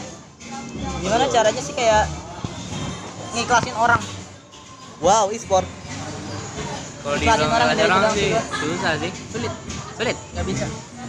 [1.05, 2.09] Gimana caranya sih kayak
[3.37, 4.01] ngiklasin orang?
[5.05, 5.69] Wow, e-sport.
[7.05, 8.43] kalau Ikhlasin orang dari bilang sih juga.
[8.57, 9.53] susah sih Sulit,
[10.01, 10.65] sulit nggak bisa.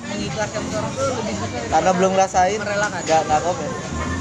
[0.05, 1.59] Mengikhlaskan orang tuh lebih susah.
[1.71, 2.59] Karena belum ngerasain.
[2.59, 3.01] Merelakan.
[3.07, 3.69] Gak nggak komen.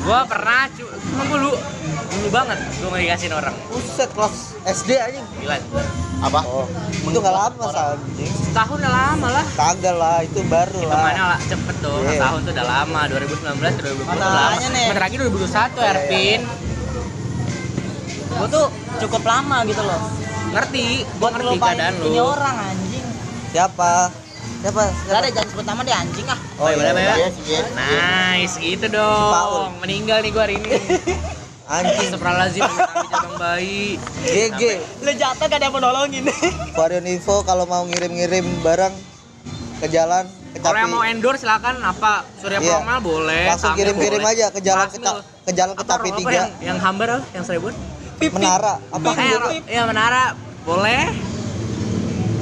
[0.05, 1.53] gua pernah cu cuma dulu
[2.13, 4.37] dulu banget gua nggak dikasihin orang Buset kelas
[4.69, 5.21] SD aja.
[5.43, 5.57] gila
[6.21, 6.41] Apa?
[6.43, 6.67] Oh,
[7.05, 8.33] itu nggak lama anjing.
[8.45, 11.05] setahun udah lama lah Kagak lah, itu baru kita lah.
[11.05, 12.11] mana lah cepet tuh Iya.
[12.15, 14.87] setahun tuh udah lama 2019 2020 udah lama nih.
[14.89, 16.41] bentar lagi 2021 Ervin
[18.27, 18.67] Gue tuh
[19.01, 20.01] cukup lama gitu loh.
[20.51, 20.85] ngerti
[21.17, 23.07] gua ngerti keadaan lu ini orang anjing.
[23.51, 23.93] Siapa?
[24.61, 24.83] Siapa?
[25.05, 26.39] Gak ada jangan sebut nama deh anjing ah.
[26.57, 26.95] Oh Boleh, iya.
[26.95, 27.15] iya.
[27.17, 27.63] Iya sih, iya.
[27.75, 28.95] nice gitu Paul.
[29.61, 30.71] dong meninggal nih gua hari ini
[31.65, 32.11] Anjing.
[32.21, 33.97] Kami jabang bayi.
[34.21, 34.63] GG.
[35.01, 36.25] Lu jatuh gak ada yang mau nolongin.
[36.79, 38.93] Varian info kalau mau ngirim-ngirim barang
[39.81, 41.81] ke jalan ke kalau yang mau endorse silakan.
[41.81, 42.85] Apa Surya Iya.
[42.85, 43.45] Promal boleh.
[43.49, 47.45] Langsung kirim-kirim aja ke jalan Mas ke, jalan ke apa 3 yang, yang hambar yang
[47.45, 47.75] seribuan
[48.21, 48.81] Menara.
[48.93, 49.09] Apa?
[49.19, 50.37] eh ya menara.
[50.65, 51.13] Boleh.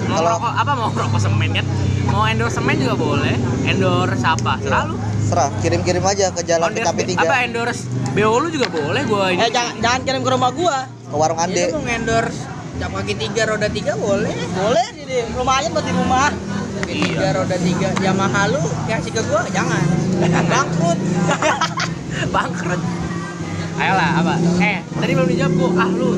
[0.06, 1.66] Mau rokok apa mau rokok semen kan?
[2.10, 3.34] Mau endorse semen juga boleh.
[3.64, 4.58] Endorse apa?
[4.58, 4.66] Iya.
[4.66, 7.82] selalu Serah, kirim-kirim aja ke jalan Capi Endorse- apa 3 endorse
[8.12, 10.78] BO lu juga boleh gua ini Eh jangan jangan kirim ke rumah gua.
[10.84, 11.64] ke warung Ande.
[11.70, 12.40] mau ngendorse
[12.72, 14.32] cap kaki tiga roda tiga boleh.
[14.32, 16.30] Boleh di, di rumahnya buat di rumah.
[16.80, 19.84] Kaki tiga roda tiga Yamaha lu kasih ke gua jangan.
[20.52, 20.98] Bangkrut.
[22.34, 22.80] bangkrut
[23.74, 26.10] ayolah apa eh tadi belum dijawab gua ah lu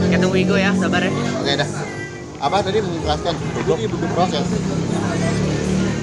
[0.00, 1.68] kita tunggu Igo ya sabar ya Oke dah.
[2.40, 3.34] Apa tadi menjelaskan?
[3.36, 4.46] Itu di butuh proses.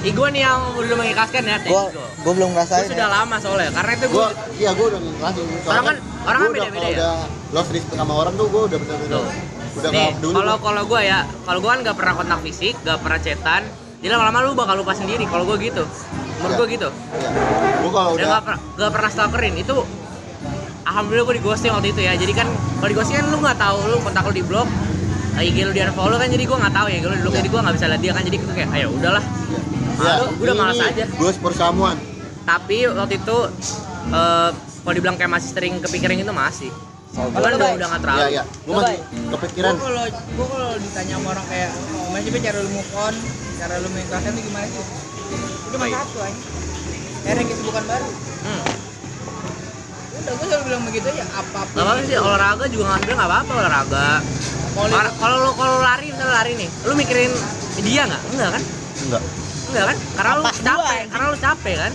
[0.08, 1.82] Nih yang udah mengikhlaskan ya Gua
[2.18, 2.86] gua belum Gua ngerasain.
[2.86, 3.14] sudah ya.
[3.14, 5.44] lama soalnya karena itu Gua gua iya gua udah ngelasin.
[5.64, 6.96] Orang kan- orang kan beda-beda ya?
[6.96, 7.12] udah
[7.50, 9.20] lost respect sama orang tuh gua udah bener-bener
[9.70, 10.34] udah nih nggak dulu.
[10.34, 13.62] kalau kalau gua ya kalau gua kan nggak pernah kontak fisik nggak pernah chatan
[13.98, 15.84] jadi lama-lama lu bakal lupa sendiri kalau gua gitu
[16.36, 16.56] menurut Iya.
[16.56, 17.30] gua gitu Iya.
[17.78, 19.76] Gua kalau udah nggak pernah nggak pernah stalkerin itu
[20.84, 23.56] alhamdulillah gua di ghosting waktu itu ya jadi kan kalau di ghosting kan lu nggak
[23.56, 24.68] tahu lu kontak lu di blok
[25.38, 27.38] IG lu di unfollow kan jadi gua nggak tahu ya kalau di blok Iya.
[27.38, 29.24] jadi gua nggak bisa lihat dia kan jadi kayak ayo udahlah
[30.00, 31.04] ya, gua udah malas aja.
[31.08, 31.98] Gue for someone.
[32.44, 33.38] tapi waktu itu
[34.08, 36.70] eh kalau dibilang kayak masih sering kepikiran itu masih
[37.10, 38.44] Oh, Kalau udah udah nggak terlalu Iya, iya.
[38.62, 38.98] Gua masih
[39.32, 39.72] kepikiran.
[39.74, 40.04] Gua kalau
[40.38, 43.14] gua kalau ditanya sama orang kayak gimana sih Be, cara lu move on,
[43.58, 44.78] cara lu mengikhlaskan itu gimana sih?
[44.78, 46.40] Itu cuma satu aja.
[47.18, 48.08] Cari kesibukan baru.
[48.38, 48.62] hmm.
[50.14, 51.74] Udah gua selalu bilang begitu ya apa pun.
[51.74, 54.06] Gak apa-apa sih olahraga juga nggak sebenarnya nggak apa-apa olahraga.
[55.18, 57.32] Kalau lu kalau lu lari misalnya lari nih, lu mikirin
[57.80, 58.22] dia nggak?
[58.30, 58.62] Enggak kan?
[59.02, 59.22] Enggak.
[59.68, 59.96] Enggak kan?
[60.16, 61.08] Karena lu dua, capek anjing.
[61.12, 61.92] karena lu capek kan?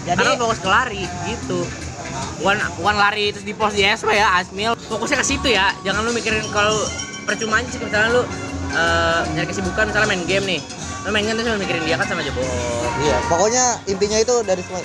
[0.00, 1.60] Jadi karena lu fokus ke lari gitu.
[2.40, 4.72] Bukan bukan lari terus di post di SW ya Asmil.
[4.76, 5.72] Fokusnya ke situ ya.
[5.84, 6.76] Jangan lu mikirin kalau
[7.24, 8.22] percuma aja sih misalnya lu
[8.74, 10.60] eh, nyari kesibukan misalnya main game nih.
[11.04, 12.94] Lu main game terus lu mikirin dia kan sama aja bohong.
[13.00, 14.80] Iya pokoknya intinya itu dari semua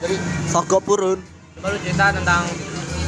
[0.00, 0.16] Jadi
[0.50, 1.18] Soko purun.
[1.58, 2.42] Coba lu cerita tentang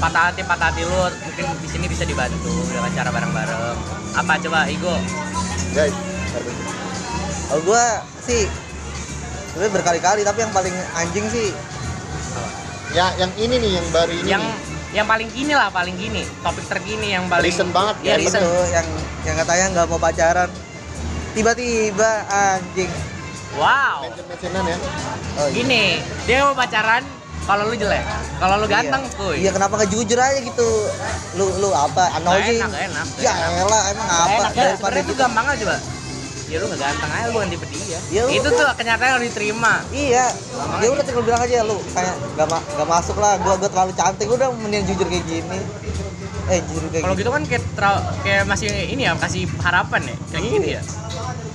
[0.02, 1.02] patah hati patah hati lu.
[1.10, 3.76] Mungkin di sini bisa dibantu dengan cara bareng-bareng.
[4.12, 4.94] Apa coba Igo?
[5.72, 5.96] Guys,
[7.52, 8.48] kalau gua sih
[9.52, 11.52] sebenarnya berkali-kali tapi yang paling anjing sih.
[12.96, 14.24] Ya yang ini nih yang baru ini.
[14.24, 14.56] yang nih.
[14.96, 16.24] yang paling gini lah paling gini.
[16.40, 18.40] Topik terkini yang paling Recent banget, ya ya, recent.
[18.40, 18.86] itu yang
[19.28, 20.48] yang katanya nggak mau pacaran.
[21.36, 22.88] Tiba-tiba anjing.
[23.60, 24.08] Wow.
[24.08, 24.76] Ya.
[25.36, 25.44] oh, iya.
[25.52, 25.84] gini
[26.24, 27.04] dia mau pacaran
[27.44, 28.00] kalau lu jelek.
[28.40, 29.16] Kalau lu ganteng iya.
[29.20, 30.68] kuy iya kenapa nggak jujur aja gitu?
[31.36, 32.16] Lu lu apa?
[32.16, 34.40] Annoying enak gak enak ya elah emang apa?
[34.40, 34.50] enak.
[34.56, 35.20] Ya daripada sebenarnya tuh gitu.
[35.20, 35.76] gampang aja coba
[36.52, 38.52] ya lu gak ganteng aja lu bukan tipe dia Ya itu udah.
[38.52, 39.72] tuh kenyataan yang harus diterima.
[39.88, 40.24] Iya.
[40.78, 43.92] Ya udah tinggal bilang aja lu kayak gak, ma gak masuk lah gua gua terlalu
[43.92, 45.58] cantik udah mending jujur kayak gini.
[46.46, 47.22] Eh jujur kayak kalau gini.
[47.22, 47.64] gitu kan kayak
[48.20, 50.82] kayak masih ini ya kasih harapan ya kayak gitu ya.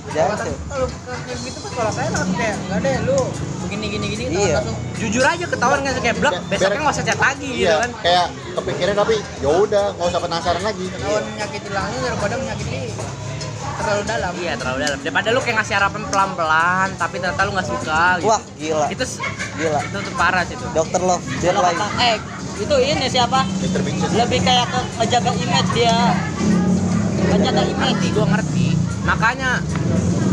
[0.08, 0.86] Jangan sih kalau
[1.20, 3.18] kayak gitu kan kalau saya langsung kayak enggak deh lu
[3.60, 4.56] begini gini gini Iya.
[4.58, 4.76] langsung.
[4.98, 7.90] Jujur aja ketahuan kan kayak blok besoknya nggak usah chat lagi gitu Iya, kan.
[8.00, 10.84] kayak kepikiran tapi ya udah nggak usah penasaran lagi.
[10.88, 12.78] ketahuan menyakiti langsung daripada menyakiti
[13.78, 14.32] terlalu dalam.
[14.36, 14.98] Iya terlalu dalam.
[15.00, 18.28] Daripada lu kayak ngasih harapan pelan pelan tapi ternyata lu nggak suka gitu.
[18.28, 18.86] wah gila.
[18.90, 19.04] Itu
[19.58, 19.80] gila.
[19.82, 22.16] itu tuh parah sih tuh dokter love dia kata eh
[22.58, 23.46] itu ini siapa?
[24.18, 25.98] Lebih kayak ke ngejaga image dia.
[27.30, 28.06] Ngejaga image.
[28.10, 28.66] Gue ngerti.
[29.06, 29.62] Makanya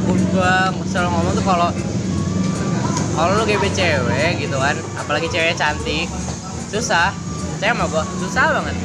[0.09, 0.55] gue
[0.89, 1.69] selalu ngomong tuh kalau
[3.15, 6.09] kalau lu GB cewek gitu kan apalagi cewek cantik
[6.73, 7.13] susah.
[7.61, 8.75] Saya sama gue susah banget.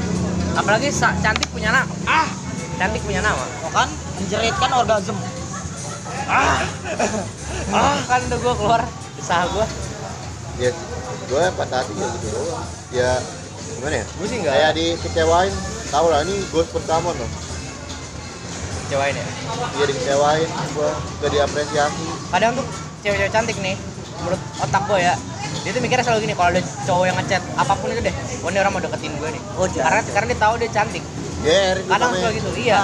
[0.55, 1.89] Apalagi cantik punya nama.
[2.05, 2.29] Ah
[2.77, 3.45] cantik punya nama.
[3.65, 3.89] Oh kan
[4.31, 5.19] menjeritkan orgasme
[6.31, 6.63] ah
[7.75, 8.81] ah kan udah gue keluar
[9.19, 9.67] usaha gue
[10.61, 10.71] Ya,
[11.25, 12.69] gue patah hati ya gitu doang.
[12.93, 13.11] Ya
[13.73, 14.07] gimana ya?
[14.07, 15.49] gue sih Kayak dikecewain,
[15.89, 17.25] tau lah ini ghost pertama tuh.
[18.85, 19.25] kecewain ya
[19.73, 22.05] Dia dikecewain, gue gak diapresiasi.
[22.29, 22.67] kadang tuh
[23.01, 23.75] cewek-cewek cantik nih
[24.21, 25.15] menurut otak gue ya
[25.59, 28.49] dia tuh mikirnya selalu gini kalau ada cowok yang ngechat apa pun itu deh oh
[28.49, 29.83] ini orang mau deketin gue nih Oh, jangan.
[29.83, 31.03] karena karena dia tahu dia cantik
[31.41, 32.21] Ger, itu kadang namanya.
[32.21, 32.83] suka gitu iya.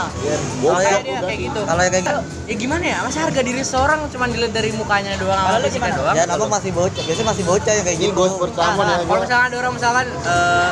[0.57, 1.61] Goblok yang- kayak dia kayak gitu.
[1.61, 2.19] Kalau kayak gitu.
[2.43, 2.99] ya gimana ya?
[3.05, 5.95] Masa harga diri seorang cuma dilihat dari mukanya doang Kalau sama lu gimana?
[5.95, 6.15] doang?
[6.15, 7.03] Dan apa masih bocah.
[7.05, 8.13] Biasanya masih bocah yang kayak gitu.
[8.15, 9.19] ghost pertama Nah, nih kalau gue.
[9.23, 10.71] misalnya ada orang misalkan eh,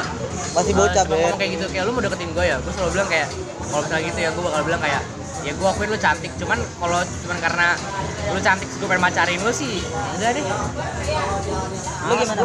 [0.55, 3.09] masih eh, bocah ngomong kayak gitu kayak lu mau deketin gue ya gue selalu bilang
[3.11, 3.29] kayak
[3.65, 5.01] kalau misalnya gitu ya gue bakal bilang kayak
[5.43, 6.33] ya gue akuin lu cantik.
[6.35, 7.69] Cuman kalau cuman karena
[8.27, 9.85] lu cantik gue pengen macarin lu sih
[10.17, 10.45] enggak deh.
[12.03, 12.43] Lu gimana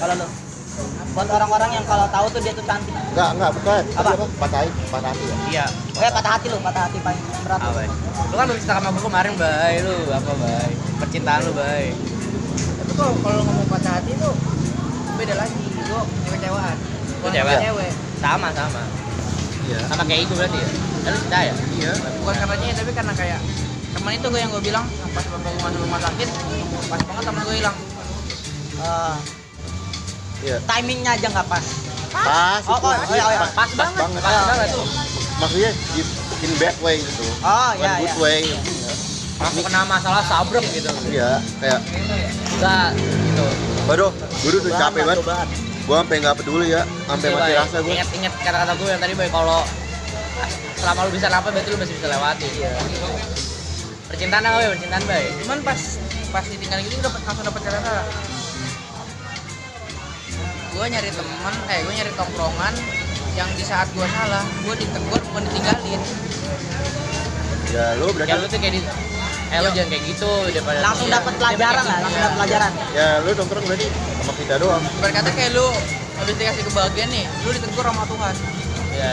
[0.00, 0.26] kalau lu
[1.12, 2.94] buat orang-orang yang kalau tahu tuh dia tuh cantik.
[3.12, 3.82] Enggak, enggak, bukan.
[4.00, 4.10] Apa?
[4.16, 4.24] Apa?
[4.40, 5.36] Patah hati, patah hati ya.
[5.52, 5.64] iya.
[6.00, 7.80] Eh patah hati lu patah hati paling berat apa?
[7.84, 7.88] Ya?
[8.32, 9.74] lu kan bercerita sama gue kemarin bay.
[9.84, 10.70] Lu apa bay?
[10.96, 11.84] Percintaan lu bay.
[12.80, 14.30] Tapi kalau kalau ngomong patah hati itu
[15.20, 15.64] beda lagi.
[15.92, 17.58] Gua kekecewaan Lu Bukan cewek?
[17.60, 17.92] cewek.
[18.18, 18.82] Sama sama.
[19.62, 19.78] Iya.
[19.86, 20.68] sama kayak itu berarti ya?
[21.04, 21.54] Kan lu cinta ya?
[21.76, 21.92] Iya.
[22.24, 23.40] Bukan karena dia tapi karena kayak
[23.92, 26.28] teman itu gue yang gue bilang pas bapak gue masuk rumah sakit
[26.88, 27.76] pas banget teman gue hilang.
[28.82, 29.14] Eh,
[30.42, 30.58] Iya.
[30.60, 31.66] timingnya aja nggak pas
[32.12, 33.40] Pas, Oh, itu oh, maksudnya iya, iya.
[33.40, 34.74] pas, pas banget pas Iya, banget iya.
[34.74, 34.86] tuh
[35.34, 36.00] Maksudnya di
[36.42, 37.24] in bad way gitu.
[37.40, 38.42] oh Bukan iya good iya way.
[39.34, 41.80] masuk kena masalah sabrek gitu Iya, kayak
[42.52, 43.46] enggak gitu
[43.82, 45.26] Waduh, gue udah capek banget.
[45.82, 47.90] Gue sampai nggak peduli ya, sampai Iya, mati rasa gue.
[47.90, 49.60] ingat ingat kata-kata gue yang tadi boy kalau
[50.76, 52.48] selama lu bisa apa berarti lu masih bisa lewati
[54.04, 55.80] percintaan apa ya percintaan bay cuman pas
[56.28, 57.78] pas ditinggal gitu dapet langsung dapet cara
[60.72, 62.74] gue nyari teman eh gue nyari tongkrongan
[63.36, 66.00] yang di saat gue salah gue ditegur bukan ditinggalin.
[67.72, 68.80] Ya lu berarti ya lu tuh kayak di
[69.52, 72.72] eh lu jangan kayak gitu daripada langsung dapat pelajaran lah langsung dapat pelajaran.
[72.96, 74.82] Ya lu nongkrong berarti sama kita doang.
[75.00, 75.66] berkata kayak lu
[76.20, 78.34] habis dikasih kebahagiaan nih lu ditegur sama Tuhan.
[78.96, 79.12] Ya.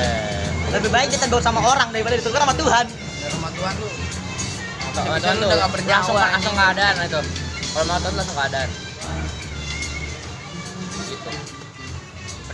[0.69, 2.85] Lebih baik kita ditegur sama orang daripada ditegur sama Tuhan.
[2.87, 3.89] Dari sama Tuhan lu.
[4.95, 5.43] Sama Tuhan lu.
[5.43, 7.21] tuh udah nggak bernyawa, langsung keadaan itu.
[7.69, 8.88] Kalau mau Tuhan langsung keadaan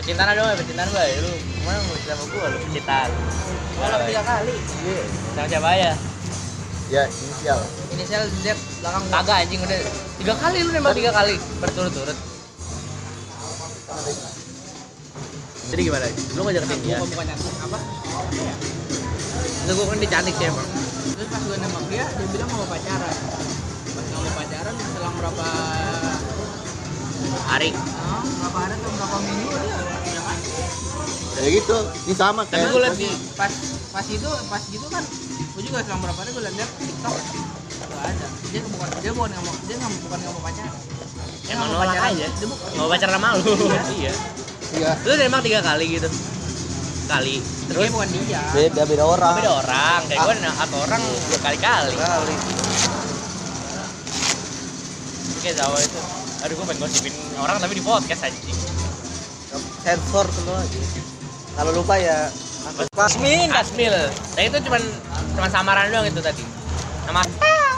[0.06, 3.10] percintaan ada nggak percintaan bay lu ke mana mau cerita sama gua lu percintaan
[3.74, 4.54] malah tiga kali.
[5.34, 5.92] Sama siapa ya
[6.86, 7.58] Ya, inisial.
[7.90, 9.74] inisial Z belakang kagak anjing udah.
[10.22, 10.94] Tiga kali lu nembak.
[10.94, 11.34] Tiga kali.
[11.58, 12.14] Berturut-turut.
[15.74, 16.06] Jadi gimana?
[16.38, 17.02] Lu mau deketin dia?
[17.02, 17.78] Bukan bukan cantik apa?
[19.66, 20.68] Lu gua kan dia cantik sih emang.
[21.18, 23.14] Terus pas gue nembak dia dia bilang mau pacaran.
[23.90, 25.46] Pas mau pacaran selang berapa
[27.46, 29.95] Ari ah, berapa hari atau berapa minggu dia
[31.36, 31.76] Ya gitu,
[32.08, 33.52] ini sama Tapi kayak liat di- pas
[33.92, 35.04] pas itu pas gitu kan
[35.56, 39.28] gue juga selang berapa hari gue liat dia TikTok nggak ada dia bukan dia bukan
[39.32, 40.72] nggak mau dia nggak bukan nggak mau pacaran
[41.44, 42.26] dia nggak mau pacaran aja.
[42.28, 43.52] dia bukan Mau pacaran sama lu.
[43.96, 44.12] Iya.
[44.76, 46.08] iya Lu nembak tiga kali gitu.
[47.06, 47.34] Kali.
[47.38, 50.00] dia Terus bukan dia beda beda orang beda orang.
[50.08, 51.94] Kayak gue atau orang berkali-kali.
[51.94, 52.34] kali
[55.40, 56.00] Kayak Zawa itu.
[56.42, 58.40] Aduh gue pengen gosipin orang tapi di podcast aja.
[59.80, 60.80] sensor semua aja
[61.56, 62.28] kalau lupa ya
[62.96, 63.94] Asmin Kasmil.
[64.34, 64.82] Nah itu cuman
[65.32, 66.44] cuman samaran doang itu tadi.
[67.06, 67.22] Nama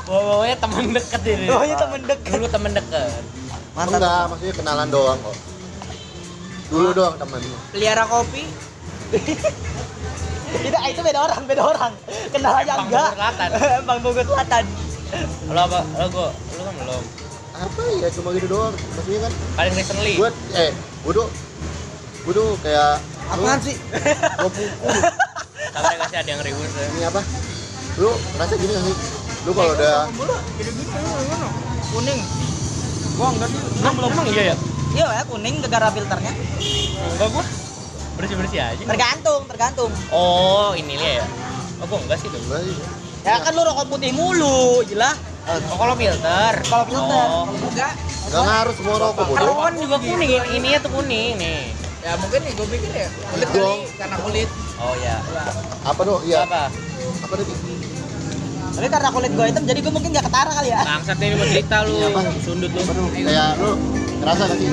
[0.08, 1.52] Wow, teman deket ini.
[1.52, 3.12] oh itu temen deket Dulu temen deket.
[3.76, 5.36] mantap enggak maksudnya kenalan doang kok
[6.66, 7.38] dulu doang teman
[7.70, 8.42] pelihara kopi
[10.64, 11.92] tidak itu beda orang beda orang
[12.28, 13.10] kenal aja Bang enggak
[13.86, 14.64] bang Bogor Selatan
[15.46, 15.80] Lo apa?
[15.94, 17.02] Lo gue, lo kan belum.
[17.54, 20.12] apa ya cuma gitu doang maksudnya kan Paling recently.
[20.16, 21.28] gue eh gue tuh
[22.24, 24.92] gue tuh kayak apaan sih gue pukul
[25.68, 26.86] Sampai gak sih ada yang ribut ya.
[26.88, 27.20] ini apa
[27.96, 28.96] lu ngerasa gini gak sih
[29.44, 29.96] lu kalau udah
[31.88, 32.20] kuning
[33.18, 33.58] Gua enggak sih.
[33.74, 34.56] Belum belum emang iya ya.
[34.94, 36.30] iya ya kuning gara filternya
[37.10, 37.44] Enggak gua.
[38.14, 38.82] Bersih-bersih aja.
[38.84, 41.26] tergantung tergantung Oh, ini ya.
[41.78, 42.38] Oh, gua enggak sih tuh.
[42.40, 42.74] enggak sih
[43.20, 46.52] ya kan lu rokok putih mulu jelas Oh, kalau filter.
[46.62, 47.26] Kalau filter.
[47.26, 47.44] Oh.
[47.48, 47.92] enggak
[48.28, 51.60] nggak ngaruh semua rokok bodoh kan juga kuning, ini ininya tuh kuning nih.
[51.98, 54.48] Ya mungkin nih gue pikir ya kulit kali karena kulit.
[54.78, 55.16] Oh ya.
[55.82, 56.46] apa tuh iya.
[56.46, 56.70] Apa?
[57.18, 57.54] apa tadi
[58.78, 60.80] tapi karena kulit gue hitam jadi gue mungkin gak ketara kali ya.
[60.86, 61.94] Bangsat ini mau cerita lu.
[61.98, 62.20] Apa?
[62.46, 62.80] Sundut lu.
[63.10, 63.70] kayak lu
[64.22, 64.68] ngerasa gak sih?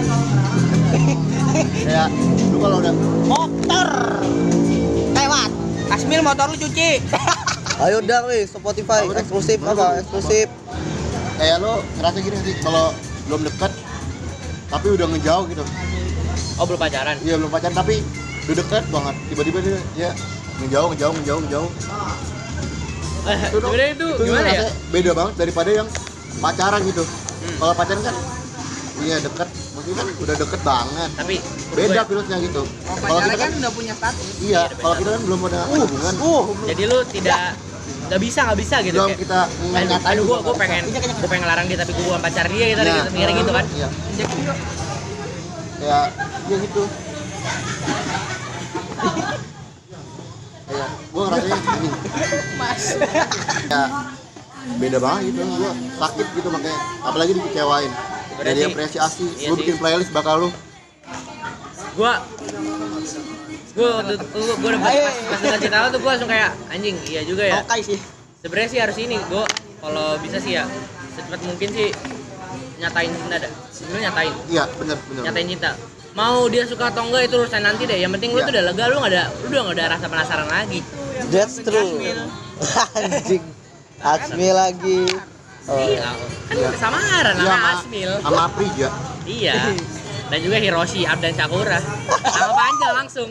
[1.89, 2.07] Kayak
[2.53, 2.93] lu kalau udah
[3.25, 3.89] motor!
[5.17, 5.49] Lewat!
[5.89, 7.01] Asmil motor lu cuci.
[7.83, 9.09] Ayo dong wih Spotify.
[9.09, 9.97] Apa eksklusif Apa?
[10.05, 10.47] Eksklusif.
[11.41, 12.55] Kayak lu ngerasa gini gak sih?
[12.61, 12.93] Kalau
[13.25, 13.71] belum dekat
[14.69, 15.65] tapi udah ngejauh gitu
[16.55, 17.15] Oh, belum pacaran.
[17.21, 17.99] iya belum pacaran tapi
[18.45, 19.15] udah dekat banget.
[19.27, 20.09] Tiba-tiba dia ya
[20.57, 21.69] ngejauh ngejauh ngejauh ngejauh.
[23.25, 23.73] Eh, Itu dong.
[23.73, 24.69] itu itu gimana ya?
[24.93, 25.87] beda banget daripada yang
[26.37, 27.03] pacaran gitu.
[27.03, 27.57] Hmm.
[27.57, 28.15] kalau pacaran kan
[29.01, 31.09] iya dekat maksudnya kan udah deket banget.
[31.17, 31.35] Tapi
[31.73, 32.61] beda virusnya gitu.
[32.63, 34.25] Kalau pacaran kita kan kan udah punya status.
[34.39, 36.13] Iya kalau kita kan belum ada hubungan.
[36.15, 37.39] uh jadi lu tidak
[38.05, 40.83] nggak bisa nggak bisa gitu belum kayak kita aduh, ngatain aduh gua juga gua pengen
[40.93, 43.65] gua pengen ngelarang dia tapi gua bukan pacar dia gitu Nah, gitu gitu kan.
[43.73, 43.87] Iya.
[44.13, 44.53] Juga
[45.85, 46.09] kayak
[46.49, 46.83] ya gitu.
[50.65, 51.89] Kayak gua ngerasanya gini
[52.57, 52.83] mas.
[53.69, 53.83] Ya
[54.81, 55.41] beda banget gitu.
[55.45, 55.71] Gua
[56.01, 57.91] sakit gitu makanya apalagi dikecewain.
[58.41, 59.25] Jadi apresiasi.
[59.37, 59.57] Iya sih.
[59.61, 60.49] bikin playlist bakal lu.
[61.93, 62.25] Gua
[63.77, 66.97] gua gua, gua, gua udah pas, pas, dengar cerita lu tuh gua langsung kayak anjing
[67.05, 67.61] iya juga ya.
[67.61, 67.99] Oke sih.
[68.41, 69.45] Sebenarnya sih harus ini gua
[69.85, 70.65] kalau bisa sih ya
[71.13, 71.93] secepat mungkin sih
[72.77, 73.51] nyatain cinta dah.
[73.69, 74.33] Sebenarnya nyatain.
[74.47, 75.71] Iya bener bener nyatain cinta.
[76.15, 77.97] Mau dia suka atau enggak itu urusan nanti deh.
[77.97, 78.45] Yang penting lu Iya.
[78.47, 80.79] tuh udah lega lu nggak ada lu udah nggak ada rasa penasaran lagi.
[81.27, 81.99] That's true.
[82.97, 83.43] Anjing.
[83.99, 85.01] Asmi lagi.
[85.65, 85.81] Oh.
[85.81, 86.13] iya.
[86.45, 86.69] kan Iya.
[86.77, 88.89] samaran Iya, sama sama- Asmil sama Aprija
[89.25, 89.53] iya.
[90.29, 91.77] Dan juga Hiroshi Abdan Sakura
[92.23, 93.29] sama panjang langsung.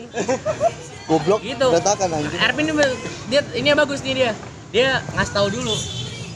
[1.05, 1.39] Goblok.
[1.39, 1.63] Gitu.
[1.65, 2.39] berantakan anjing.
[2.39, 2.83] Erpin ini
[3.27, 4.31] dia ini yang bagus nih dia.
[4.69, 5.75] Dia ngasih tahu dulu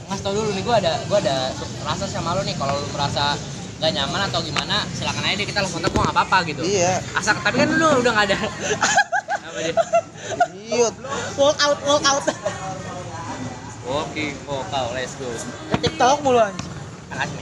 [0.10, 1.54] ngasih tahu dulu nih gua ada gua ada
[1.86, 3.38] rasa sama lo nih kalau lu merasa
[3.80, 6.98] gak nyaman atau gimana silakan aja deh kita langsung kontak gua nggak apa-apa gitu iya
[7.13, 8.38] asal tapi kan lu udah nggak ada
[9.45, 9.74] apa dia
[10.65, 10.95] idiot
[11.38, 12.26] walk out walk out
[13.89, 15.26] Oke, vokal, let's go.
[15.74, 16.69] ke TikTok mulu anjing
[17.10, 17.41] Asmi.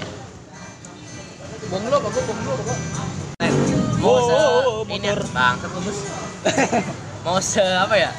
[1.68, 2.78] bong lu apa gua bong lu apa gua
[3.98, 5.98] Mau Oh, se oh, oh, ini lu bos.
[7.26, 8.14] Mau se apa ya?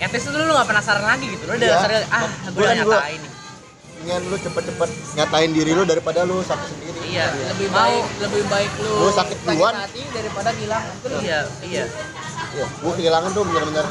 [0.00, 1.44] Etis tuh lu nggak penasaran lagi gitu.
[1.46, 1.78] Lu udah Iya.
[1.78, 2.98] sadar, ah, gue udah gua.
[2.98, 3.22] nyatain
[4.02, 7.76] ingin lu cepet-cepet nyatain diri lu daripada lu sakit sendiri Iya, lebih mau.
[7.76, 9.74] baik lebih baik lu Lu sakit duluan.
[9.76, 10.82] hati daripada bilang
[11.20, 11.84] Iya, iya.
[12.52, 13.86] Iya, gua kehilangan tuh bener-bener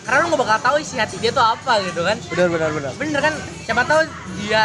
[0.00, 2.16] Karena lu nggak bakal tahu isi hati dia tuh apa gitu kan.
[2.26, 3.34] benar benar benar Bener kan?
[3.64, 4.00] Siapa tahu
[4.38, 4.62] dia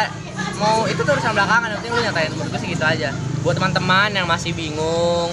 [0.56, 3.08] mau itu tuh urusan belakangan, yang penting lu nyatain menurut gue sih gitu aja.
[3.40, 5.28] Buat teman-teman yang masih bingung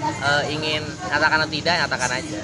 [0.00, 2.40] eh, ingin nyatakan atau tidak, nyatakan aja.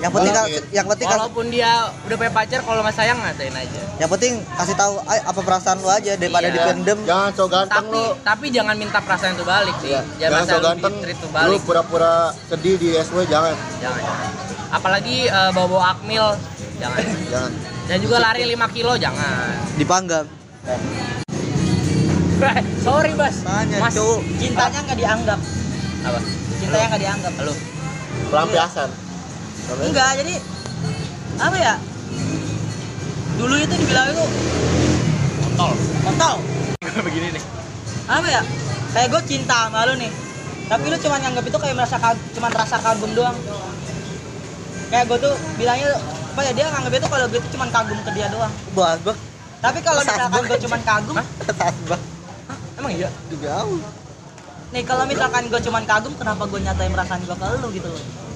[0.00, 3.18] Yang penting Kalau- ka- yang penting kasih, Walaupun dia udah punya pacar, kalau nggak sayang
[3.20, 3.80] ngatain aja.
[3.96, 6.54] yang penting kasih tahu ay, apa perasaan lu aja daripada Iya.
[6.56, 6.98] dipendem.
[7.04, 8.04] Jangan so ganteng tapi lu.
[8.24, 9.92] tapi jangan minta perasaan itu balik sih.
[9.92, 10.00] Iya.
[10.18, 10.94] jangan jangan so ganteng.
[11.04, 12.14] itu lu balik pura-pura
[12.46, 13.52] sedih di SW jangan.
[13.78, 14.28] Jangan jangan.
[14.70, 16.26] apalagi eh, bawa-bawa akmil
[16.78, 17.00] jangan.
[17.28, 17.52] Jangan.
[17.84, 19.52] Dan juga lari 5 kilo jangan.
[19.76, 20.24] Dipanggang
[22.80, 23.36] sorry bas.
[23.38, 24.20] Tanya, mas cowok.
[24.38, 25.38] cintanya nggak dianggap.
[26.00, 26.18] Apa?
[26.56, 27.32] Cintanya nggak dianggap.
[27.42, 27.54] Lu
[28.26, 28.88] pelampiasan
[29.78, 30.34] enggak jadi
[31.40, 31.74] apa ya?
[33.38, 34.24] Dulu itu dibilang itu
[35.40, 35.72] kontol.
[36.04, 36.36] kontol.
[37.06, 37.42] Begini nih.
[38.10, 38.42] Apa ya?
[38.90, 40.10] Kayak gue cinta sama lu nih.
[40.66, 43.36] Tapi lu cuma nganggap itu kayak merasa kag cuma rasa kagum doang.
[44.90, 45.94] Kayak gue tuh bilangnya
[46.30, 48.52] apa ya dia nganggap itu kalau gue tuh cuma kagum ke dia doang.
[48.74, 48.98] Bah
[49.60, 52.02] Tapi kalau misalkan gue cuman kagum, bang.
[52.80, 53.08] emang iya.
[53.28, 53.80] Jauh.
[54.72, 58.29] Nih kalau misalkan gue cuman kagum, kenapa gue nyatain perasaan gue ke lu gitu loh?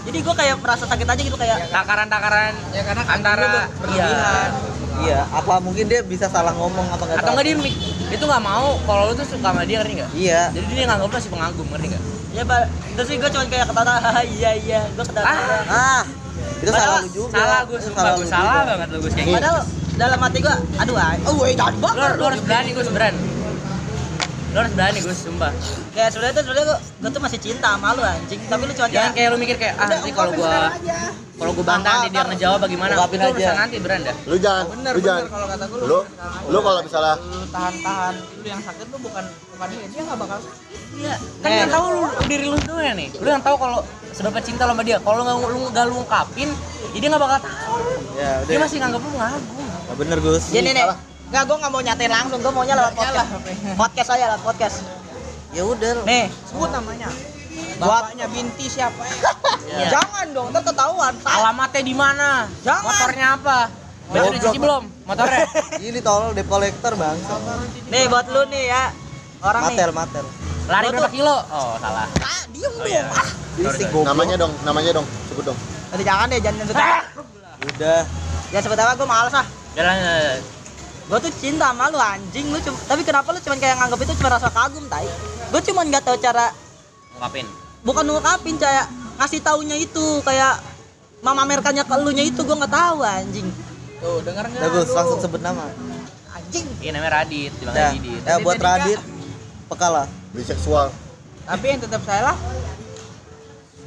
[0.00, 3.44] Jadi gue kayak merasa sakit aja gitu kayak takaran-takaran Ya karena antara
[3.80, 4.50] berlebihan.
[5.00, 7.46] Iya, apa mungkin dia bisa salah ngomong apa enggak atau enggak
[8.10, 10.10] dia tuh nggak mau kalau lu tuh suka sama dia ngerti nggak?
[10.12, 10.42] Iya.
[10.52, 12.02] jadi dia nganggap masih pengagum ngerti nggak?
[12.30, 12.62] Ya pak.
[12.98, 15.24] Terus sih gue cuma kayak ketawa "Haha, iya iya gue ketawa.
[15.24, 15.62] Ah.
[15.66, 16.02] Ah,
[16.60, 17.32] itu salah Padahal lu juga.
[17.32, 19.36] salah gue Itu sumpah gue lu salah banget lu gue kayak gitu.
[19.40, 19.58] Padahal
[19.96, 23.20] dalam hati gue aduh ay oh woi jangan bakar lu harus berani gue berani
[24.50, 25.52] lu harus berani gue sumpah.
[25.90, 28.40] Kayak sebenarnya tuh sebenarnya gue tuh masih cinta sama lu anjing.
[28.44, 30.50] Tapi lu cuma jangan kayak kayak lu mikir kayak ah nanti kalau gue
[31.40, 32.92] kalau gue bantah nanti dia ngejawab bagaimana?
[32.92, 33.52] Itu urusan aja.
[33.56, 35.06] nanti beranda Lu jangan, Bener, lu bener.
[35.08, 35.24] Jangan.
[35.30, 35.98] kalau kata gue Lu,
[36.50, 38.14] lu kalau misalnya lu tahan-tahan.
[38.36, 39.24] Lu yang sakit lu bukan
[39.54, 39.86] bukan dia.
[39.88, 40.38] Dia nggak bakal
[40.92, 41.14] iya.
[41.40, 41.58] Kan Eh.
[41.62, 43.08] yang tahu lu diri lu tuh ya nih.
[43.16, 43.78] Lu yang tahu kalau
[44.10, 44.98] seberapa cinta lo sama dia.
[44.98, 46.50] Kalau nggak lu nggak lu ungkapin
[46.90, 47.78] ya dia nggak bakal tahu.
[48.18, 49.64] Ya, dia masih nganggap lu ngagum.
[49.64, 50.44] Nah, bener Gus.
[50.50, 50.84] gini nih.
[51.30, 53.28] Nggak gue nggak mau nyatain langsung gue maunya lewat podcast.
[53.74, 54.76] podcast aja lewat podcast.
[55.50, 56.02] Ya udah.
[56.02, 57.08] nih sebut namanya.
[57.76, 59.16] Bapaknya binti siapa ya?
[59.70, 59.86] Iya.
[59.88, 61.14] jangan dong ntar ketahuan.
[61.22, 62.50] Alamatnya di mana?
[62.60, 62.82] Jangan.
[62.82, 63.58] motornya apa?
[64.10, 65.46] Udah cuci belum motornya?
[65.86, 67.14] Ini tolol debt collector bang.
[67.86, 68.90] nih buat lu nih ya.
[69.40, 69.78] Orang nih.
[69.78, 70.26] Matel, matel.
[70.66, 71.36] lari berapa tuh- kilo.
[71.48, 72.06] Oh salah.
[72.18, 73.06] Ah diem Oh, dong iya.
[73.06, 73.26] ah.
[74.04, 75.58] Namanya dong, namanya dong, sebut dong.
[75.90, 76.98] Nanti jangan deh jangan sebut nama.
[77.60, 78.00] Udah.
[78.50, 79.46] jangan sebut nama gue males ah.
[79.72, 80.38] Jalan jalan.
[81.10, 84.12] Gue tuh cinta sama lu anjing lu cuma tapi kenapa lu cuma kayak nganggap itu
[84.14, 85.06] cuma rasa kagum tai
[85.50, 86.54] gue cuma nggak tahu cara
[87.10, 87.46] ngungkapin
[87.82, 88.86] bukan ngungkapin kayak
[89.16, 90.62] ngasih taunya itu kayak
[91.20, 93.48] memamerkannya ke elunya itu gue nggak tahu anjing
[93.98, 95.66] tuh denger nggak Bagus, langsung sebut nama.
[96.30, 99.00] anjing iya namanya Radit bilang Ya, Radit ya buat Radit.
[99.66, 100.06] Pekalah.
[100.30, 100.88] Biseksual.
[101.42, 102.38] tapi yang tetap salah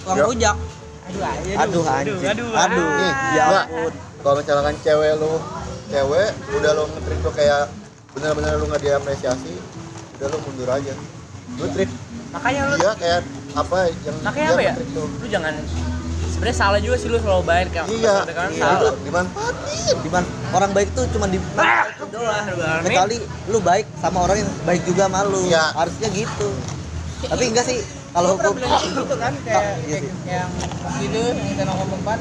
[0.03, 0.23] uang Ya.
[0.25, 0.55] rujak
[1.03, 2.19] aduh aja Aduh anjing.
[2.21, 2.87] aduh, Aduh.
[2.93, 3.65] Nih, Ya enggak.
[3.65, 3.91] ampun.
[4.19, 5.33] Kalau misalkan cewek lu,
[5.91, 6.29] cewek
[6.59, 7.63] udah lu nge-treat lu kayak
[8.13, 9.53] bener-bener lu nggak diapresiasi,
[10.19, 10.93] udah lu mundur aja.
[11.59, 11.89] Lu treat
[12.33, 13.21] makanya lu dia kayak
[13.53, 15.53] apa yang makanya apa ya lu jangan
[16.33, 18.57] sebenarnya salah juga sih lu selalu kayak Iya, kan iya.
[18.57, 19.95] itu salah dimanfaatin.
[20.01, 21.37] Di mana orang baik tuh cuma di
[22.09, 22.45] doang
[22.83, 23.17] kecuali
[23.47, 25.41] lu baik sama orang yang baik juga sama lu.
[25.45, 25.63] Iya.
[25.77, 26.49] Harusnya gitu.
[27.23, 27.79] Tapi enggak sih
[28.13, 30.49] kalau hukum gitu kan kayak, Iya kayak yang
[30.99, 32.19] gitu yang kita ngomong empat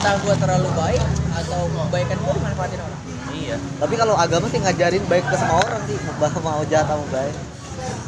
[0.00, 1.02] entah gua terlalu baik
[1.36, 5.80] atau kebaikan gua dimanfaatin orang iya Tapi kalau agama sih ngajarin baik ke semua orang
[5.84, 7.34] sih, mau mau jahat sama baik.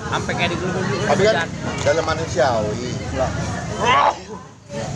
[0.03, 1.37] sampai kayak di dulu dulu Tapi kan
[1.83, 2.91] dalam manusiawi.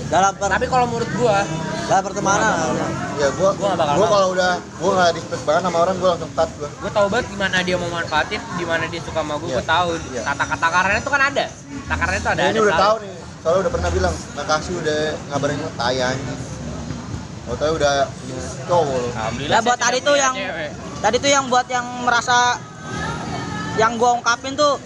[0.07, 1.45] Dalam per, tapi kalau menurut gua
[1.87, 2.73] dalam pertemanan.
[3.17, 4.13] Ya gua Gua bakal gua mau.
[4.13, 6.69] kalau udah gua nggak respect banget sama orang gua langsung cut gua.
[6.73, 9.57] gue tahu banget gimana dia mau manfaatin di mana dia suka sama gue Iya.
[9.61, 10.23] gue tahu Iya.
[10.25, 11.45] tata kata takarannya tuh kan ada
[11.87, 13.13] takarannya tuh ada Nah, ini ada udah tahu nih.
[13.37, 16.41] Soalnya udah pernah bilang, Nakasi udah ngabarin gua tai anjing.
[17.47, 19.09] Oh, tahu udah punya cowok lu.
[19.09, 20.71] alhamdulillah Lah, saya buat tadi tuh yang- cewek.
[20.99, 22.59] tadi tuh yang buat yang merasa
[23.77, 24.83] yang gua ungkapin tuh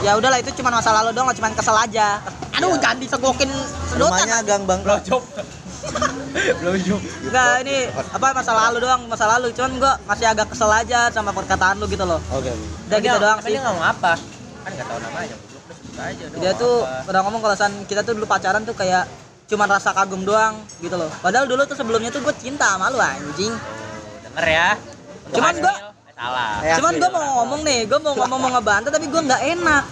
[0.00, 2.20] ya udahlah itu cuma masa lalu doang cuma kesel aja
[2.52, 2.80] aduh Iya.
[2.80, 3.50] jangan disegokin
[3.88, 4.80] sedotan Rumahnya Gang Bang.
[4.82, 5.22] blowjob
[6.60, 11.08] blowjob Enggak ini apa masa lalu doang masa lalu cuman gua masih agak kesel aja
[11.08, 12.52] sama perkataan lu gitu loh Oke.
[12.88, 14.12] udah gitu doang sih dia nggak mau apa
[14.62, 15.36] kan nggak tahu namanya
[15.94, 17.08] aja dia tuh apa.
[17.08, 19.06] udah ngomong kalau san kita tuh dulu pacaran tuh kayak
[19.52, 22.96] cuman rasa kagum doang gitu loh padahal dulu tuh sebelumnya tuh gue cinta sama lu
[22.98, 23.52] anjing
[24.24, 24.68] denger ya
[25.22, 25.76] Untuk Cuman eh,
[26.12, 29.42] salah Eh, cuman gue mau ngomong nih gue mau ngomong mau ngebantah tapi gue nggak
[29.52, 29.84] enak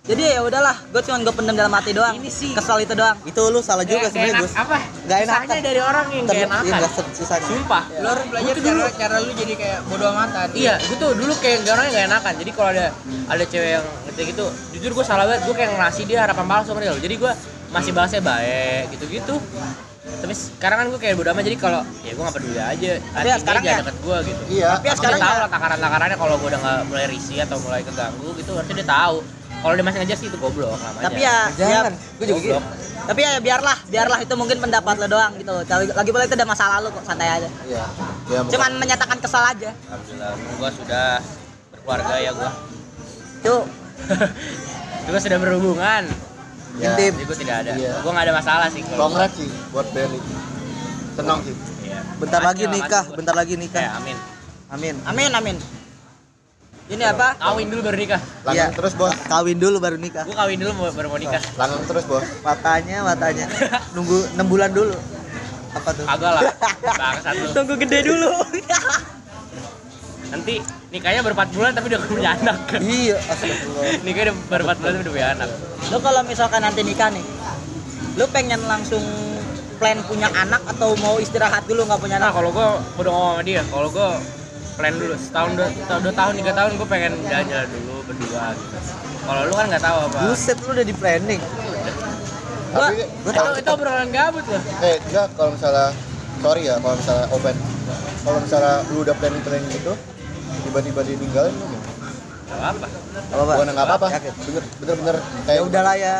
[0.00, 2.50] jadi ya udahlah gue cuman gue pendam dalam hati doang Ini sih.
[2.50, 4.54] kesel itu doang Itu lu salah juga sebenarnya, enak- Gus.
[4.56, 5.40] apa Nggak enakan.
[5.42, 7.46] Susahnya dari orang yang gak Iya, enakan enggak susahnya.
[7.46, 10.96] sumpah lu harus belajar tuh dulu cara, cara lu jadi kayak bodo amatan Iya, gue
[10.96, 12.32] tuh dulu kayak gak orangnya gak enakan.
[12.38, 12.86] Jadi kalau ada
[13.28, 15.40] ada cewek yang ngerti gitu, jujur gue salah banget.
[15.44, 16.90] Gue kayak ngasih dia harapan palsu sama dia.
[16.90, 16.98] loh.
[16.98, 17.32] Jadi gue
[17.70, 19.34] masih bahasnya baik gitu-gitu.
[20.00, 21.44] Tapi sekarang kan gue kayak bodo amat.
[21.44, 22.90] Jadi kalau ya gue gak peduli aja.
[22.98, 24.42] Tapi ya sekarang dia ya- deket gue gitu.
[24.50, 24.68] Iya.
[24.74, 27.80] Tapi ya sekarang tahu ya- lah takaran-takarannya kalau gue udah gak mulai risih atau mulai
[27.80, 28.50] keganggu gitu.
[28.52, 29.16] Harusnya dia tahu.
[29.60, 31.04] Kalau dia masih ngejar sih itu goblok namanya.
[31.04, 31.92] tapi ya, ya Jangan.
[32.16, 32.58] Gue juga gitu.
[33.00, 36.46] tapi ya biarlah biarlah itu mungkin pendapat lo doang gitu loh lagi, pula itu udah
[36.46, 37.84] masa lalu kok santai aja Iya.
[38.28, 41.06] Iya, cuman menyatakan kesal aja Alhamdulillah, gue sudah
[41.72, 42.50] berkeluarga ya gue.
[43.42, 43.62] tuh
[45.04, 46.02] Juga sudah berhubungan.
[46.78, 46.94] Ya.
[46.94, 47.12] Intip.
[47.16, 47.70] Jadi gue tidak ada.
[47.74, 47.92] Iya.
[48.00, 48.82] Gue gak ada masalah sih.
[48.84, 50.20] kalau- Congrats sih buat Berli.
[51.16, 51.54] Senang sih.
[51.82, 52.00] Iya.
[52.16, 53.82] Bentar lagi nikah, bentar lagi nikah.
[53.82, 54.16] Ya, amin.
[54.70, 54.94] Amin.
[55.02, 55.56] amin amin
[56.90, 58.20] ini apa Kawin dulu baru nikah.
[58.42, 58.74] Langgeng Iya.
[58.74, 59.14] terus, Bos.
[59.30, 60.26] Kawin dulu baru nikah.
[60.26, 61.38] Gue kawin dulu baru mau nikah.
[61.54, 62.26] Langgeng terus, Bos.
[62.42, 63.46] Matanya, matanya.
[63.94, 64.98] Nunggu 6 bulan dulu.
[65.70, 66.02] Apa tuh?
[66.02, 66.42] Kagak lah.
[67.00, 67.48] Bangsat lu.
[67.54, 68.26] tunggu gede dulu
[70.30, 70.54] Nanti
[70.88, 72.56] nikahnya 4 bulan tapi udah punya anak.
[72.78, 73.82] Iya, astagfirullah.
[74.06, 75.48] Nikahnya udah 4 bulan tapi udah punya anak.
[75.80, 77.24] lu kalau misalkan nanti nikah nih
[78.12, 79.02] lu pengen langsung
[79.74, 83.32] plan punya anak atau mau istirahat dulu nggak punya Nah anak kalau gue udah ngomong
[83.32, 84.08] sama dia, kalau gue
[84.76, 85.68] plan dulu setahun dua,
[85.98, 88.76] dua tahun tiga tahun gue pengen jalan-jalan dulu berdua gitu.
[89.20, 90.18] Kalau lu kan nggak tahu apa.
[90.22, 91.42] Buset lu udah di planning.
[91.42, 94.62] Gua- Tapi gua Itu, itu obrolan gabut loh.
[94.80, 95.86] eh enggak kalau misalnya
[96.38, 97.56] sorry ya kalau misalnya open
[98.20, 99.92] kalau misalnya lu udah planning planning itu
[100.66, 101.92] tiba-tiba ditinggalin lu gimana?
[102.50, 102.86] Gak apa.
[103.30, 103.52] Apa?
[103.54, 104.06] Bukan nggak apa-apa.
[104.20, 106.16] Bener bener bener Ya kayak udahlah ya.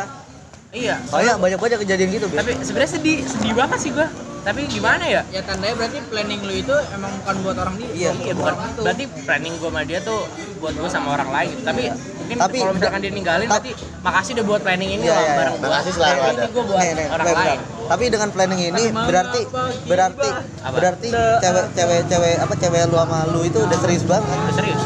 [0.71, 0.95] Iya.
[1.03, 2.27] Soalnya banyak-banyak kejadian gitu.
[2.31, 4.07] Tapi sebenarnya sedih, sedih banget sih gue.
[4.41, 5.21] Tapi gimana ya?
[5.29, 8.53] ya tandanya berarti planning lu itu emang bukan buat orang dia Iya, Iya bukan.
[8.75, 10.19] Berarti planning gue sama dia tuh
[10.57, 11.61] buat gue sama orang lain gitu.
[11.63, 13.71] Tapi mungkin Tapi kalau misalkan dia ninggalin berarti
[14.01, 15.59] makasih udah buat planning ini Iya, loh iya, bareng iya.
[15.59, 15.69] gue.
[15.69, 16.43] Makasih selalu Ini ada.
[16.47, 17.45] gue buat Nih, nih, orang nih, bentar.
[17.47, 17.59] lain.
[17.85, 19.41] Tapi dengan planning ini berarti
[19.85, 20.27] berarti
[20.59, 20.69] Apa?
[20.71, 24.25] berarti cewek cewek cewek apa cewek lu sama lu itu udah serius banget.
[24.31, 24.81] Udah serius.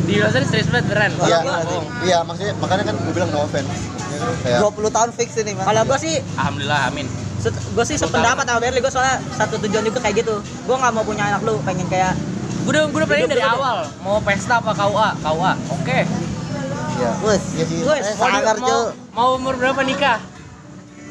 [0.00, 1.10] Di luar serius banget beneran.
[1.20, 1.62] iya gua-
[2.02, 3.66] iya maksudnya makanya kan gue bilang no offense
[4.10, 4.32] Ya kan?
[4.42, 5.64] kayak 20 tahun fix ini, Mas.
[5.64, 7.06] kalau gue sih Alhamdulillah amin.
[7.48, 10.34] Gue sih sependapat sama Berli gue soalnya satu tujuan juga kayak gitu.
[10.68, 12.12] Gue nggak mau punya anak lu pengen kayak
[12.60, 13.56] Gue udah gue udah planning dari dulu deh.
[13.56, 13.78] awal.
[14.04, 15.98] Mau pesta apa KUA KUA oke.
[17.00, 17.10] Iya.
[17.24, 17.44] Wes.
[17.56, 18.04] iya sih Wes.
[18.04, 18.56] Eh, mau, Sangar,
[19.16, 20.20] mau, umur berapa nikah?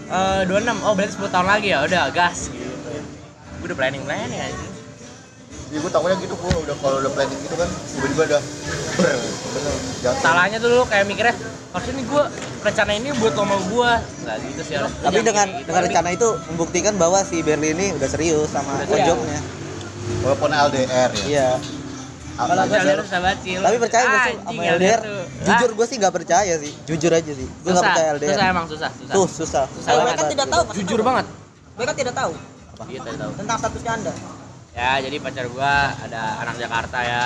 [0.10, 1.78] Eh 26 oh berarti 10 tahun lagi ya?
[1.86, 2.54] Udah gas.
[2.54, 2.70] Gitu
[3.60, 4.79] gue udah planning planning aja
[5.70, 8.42] ya gue takutnya gitu gue udah kalau udah planning gitu kan tiba-tiba udah
[8.96, 9.10] ber
[9.54, 11.36] bener jatuh salahnya tuh lu kayak mikirnya
[11.70, 12.24] harusnya nih gue
[12.60, 13.92] rencana ini buat lo mau gue
[14.26, 18.10] nggak gitu sih harus Tapi dengan dengan rencana itu membuktikan bahwa si Berli ini udah
[18.10, 19.40] serius sama Udah konjoknya.
[20.20, 21.26] walaupun LDR ya.
[21.30, 21.50] Iya.
[22.34, 25.00] Apa kalau gue aja harus sahabat sih Tapi percaya nggak sih Anjing, sama LDR?
[25.40, 26.72] Jujur Ah, gue sih nggak percaya sih.
[26.90, 27.46] Jujur aja sih.
[27.46, 28.30] Gue nggak susah, percaya LDR.
[28.32, 29.14] susah emang susah susah.
[29.14, 29.66] Tuh susah.
[29.70, 31.26] Susah mereka tidak tahu jujur banget.
[31.78, 32.34] Mereka tidak tahu.
[32.90, 33.32] Iya tadi tahu.
[33.38, 34.14] Tentang statusnya anda
[34.74, 37.24] ya jadi pacar gua ada anak Jakarta ya.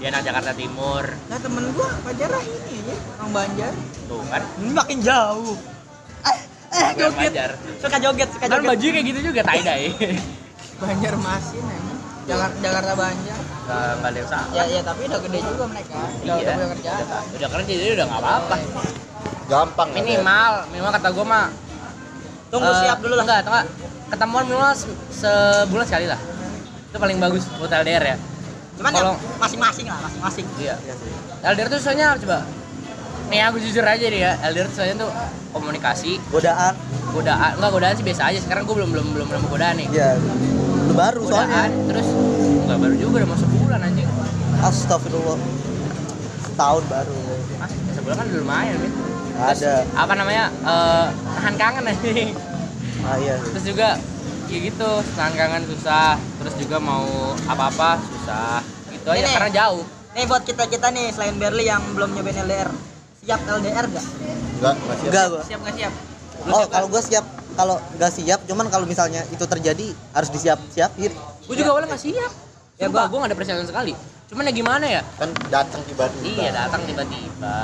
[0.00, 1.04] Dia anak Jakarta Timur.
[1.28, 3.72] Nah temen gua pacarnya ini aja orang Banjar.
[4.08, 4.42] Tuh kan?
[4.56, 5.54] Ini makin jauh.
[6.24, 6.36] Eh
[6.72, 7.30] eh joget.
[7.30, 7.50] Banjar.
[7.76, 8.70] Suka joget suka kan joget.
[8.72, 9.88] baju kayak gitu juga tie dye
[10.80, 11.92] Banjar Masin aja
[12.24, 13.38] Jakarta Jakarta Banjar.
[13.60, 15.98] Nggak nggak ada yang salah ya ya tapi udah gede juga mereka.
[16.00, 16.34] Udah iya.
[16.40, 17.04] udah punya kerjaan.
[17.04, 18.54] Udah, udah kerja jadi udah nggak apa-apa.
[19.50, 21.46] Gampang minimal minimal kata gua mah
[22.50, 23.24] tunggu eh, siap dulu lah.
[23.28, 23.64] enggak enggak
[24.10, 26.18] ketemuan minimal se- sebulan sekali lah
[26.90, 28.16] itu paling bagus buat LDR ya
[28.76, 30.74] cuman ya kalau- masing-masing lah masing-masing iya
[31.44, 32.38] LDR tuh soalnya coba
[33.26, 35.10] nih aku jujur aja deh ya LDR tuh soalnya tuh
[35.50, 36.74] komunikasi Godaan.
[37.10, 40.10] godaan enggak godaan sih biasa aja sekarang gua belum belum belum nemu godaan nih Iya.
[40.80, 41.46] Lu baru soalnya.
[41.62, 42.08] godaan terus
[42.60, 44.08] enggak baru juga udah masuk bulan anjing
[44.60, 45.38] Astagfirullah.
[46.42, 47.16] Setahun baru.
[47.56, 49.00] Mas, sebulan kan udah lumayan gitu
[49.32, 49.72] Ada.
[49.94, 52.30] apa namanya eh tahan kangen anjing
[53.00, 53.36] Ah iya.
[53.40, 53.96] terus juga
[54.50, 57.06] ya gitu tahan kangen susah terus juga mau
[57.46, 58.58] apa-apa susah.
[58.90, 59.30] Gitu aja Ini.
[59.30, 59.84] karena jauh.
[60.10, 62.66] Nih buat kita kita nih selain Berli yang belum nyobain LDR
[63.20, 64.06] siap LDR gak
[64.58, 65.42] enggak masih Enggak gua.
[65.44, 65.92] siap nggak siap?
[66.40, 70.30] Lu Oh, siap kalau gue siap kalau nggak siap, cuman kalau misalnya itu terjadi harus
[70.30, 71.12] disiap-siapin.
[71.44, 72.32] gue juga awalnya nggak siap.
[72.74, 73.92] Ya, ya gua- gue nggak ada persiapan sekali.
[74.26, 75.02] Cuman ya gimana ya?
[75.14, 76.22] Kan datang tiba-tiba.
[76.24, 77.58] Iya datang tiba-tiba.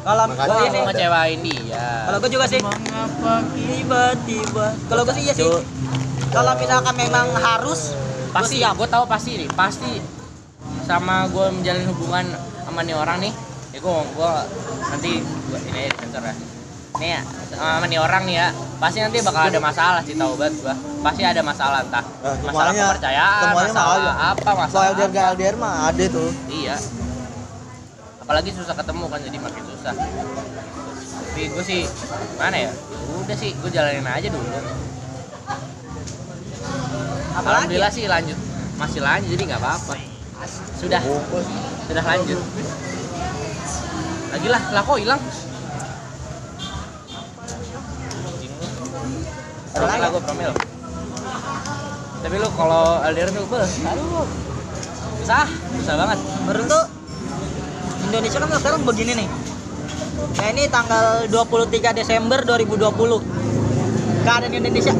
[0.00, 1.86] Kalau gue gue ini mau ngecewain dia.
[2.06, 2.60] Kalau gue juga sih.
[2.62, 4.66] Mengapa tiba-tiba?
[4.88, 5.50] Kalau gue sih iya sih.
[6.32, 8.74] Kalau misalkan memang harus gua pasti siap.
[8.74, 9.48] gue tahu pasti nih.
[9.52, 9.92] Pasti
[10.82, 12.24] sama gue menjalin hubungan
[12.64, 13.32] sama nih orang nih
[13.72, 14.32] ya gue gue
[14.88, 15.12] nanti
[15.48, 16.34] gua, ini sensor ya.
[16.92, 17.20] Nih ya,
[17.52, 21.22] sama nih orang nih ya pasti nanti bakal ada masalah sih tahu banget gue pasti
[21.22, 22.04] ada masalah entah.
[22.04, 26.30] Nah, masalah semuanya- kepercayaan masalah apa masalah Soal LDR nggak LDR mah ada tuh.
[26.48, 26.76] iya.
[28.22, 29.94] Apalagi susah ketemu kan jadi makin susah.
[31.32, 31.80] Tapi gue sih
[32.36, 32.70] mana ya?
[33.18, 34.48] Udah sih gue jalanin aja dulu
[37.36, 38.38] alhamdulillah sih lanjut.
[38.76, 39.94] Masih lanjut jadi nggak apa-apa.
[40.76, 41.02] Sudah.
[41.88, 42.40] Sudah lanjut.
[44.32, 45.20] Lagi lah lah kok hilang?
[49.72, 50.52] Promil lah gue promil
[52.22, 54.26] tapi lu kalau LDR tuh beh, aduh.
[55.18, 56.18] Susah susah banget.
[56.46, 56.82] Baru tuh
[58.06, 59.28] Indonesia kan sekarang begini nih.
[60.38, 64.94] Nah ini tanggal 23 Desember 2020 keadaan Indonesia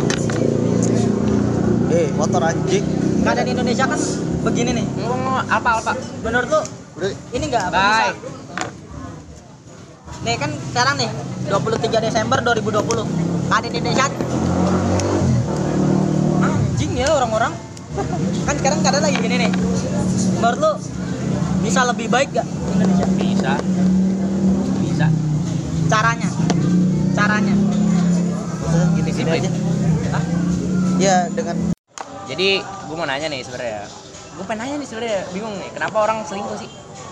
[1.93, 2.81] Eh, motor anjing.
[3.23, 4.01] keadaan Indonesia kan
[4.43, 4.87] begini nih.
[5.05, 5.93] Ngomong apa apa
[6.25, 6.61] menurut lu
[7.37, 8.11] ini enggak apa Bye.
[8.17, 8.33] bisa
[10.23, 11.11] nih kan sekarang nih
[11.51, 13.05] 23 Desember 2020
[13.53, 14.07] keadaan Indonesia.
[16.41, 17.53] Anjing ya orang-orang.
[18.49, 19.51] Kan sekarang keadaan lagi gini nih.
[20.41, 20.73] Menurut lu
[21.61, 23.07] bisa lebih baik gak Indonesia?
[23.21, 23.53] Bisa.
[24.81, 25.07] Bisa.
[25.93, 26.31] Caranya.
[27.13, 27.55] Caranya.
[28.65, 29.51] Udah, Gini-gini aja.
[30.17, 30.25] Hah?
[30.97, 31.57] Ya dengan
[32.33, 33.85] jadi gue mau nanya nih sebenarnya.
[34.33, 36.69] Gue pengen nanya nih sebenarnya bingung nih kenapa orang selingkuh sih?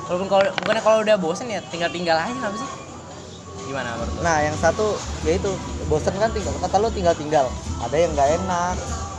[0.09, 2.69] Walaupun kalau bukannya kalau udah bosen ya tinggal tinggal aja kenapa sih?
[3.69, 4.21] Gimana menurut lu?
[4.25, 5.53] nah yang satu yaitu
[5.87, 7.47] bosen kan tinggal kata lo tinggal tinggal
[7.79, 8.75] ada yang nggak enak.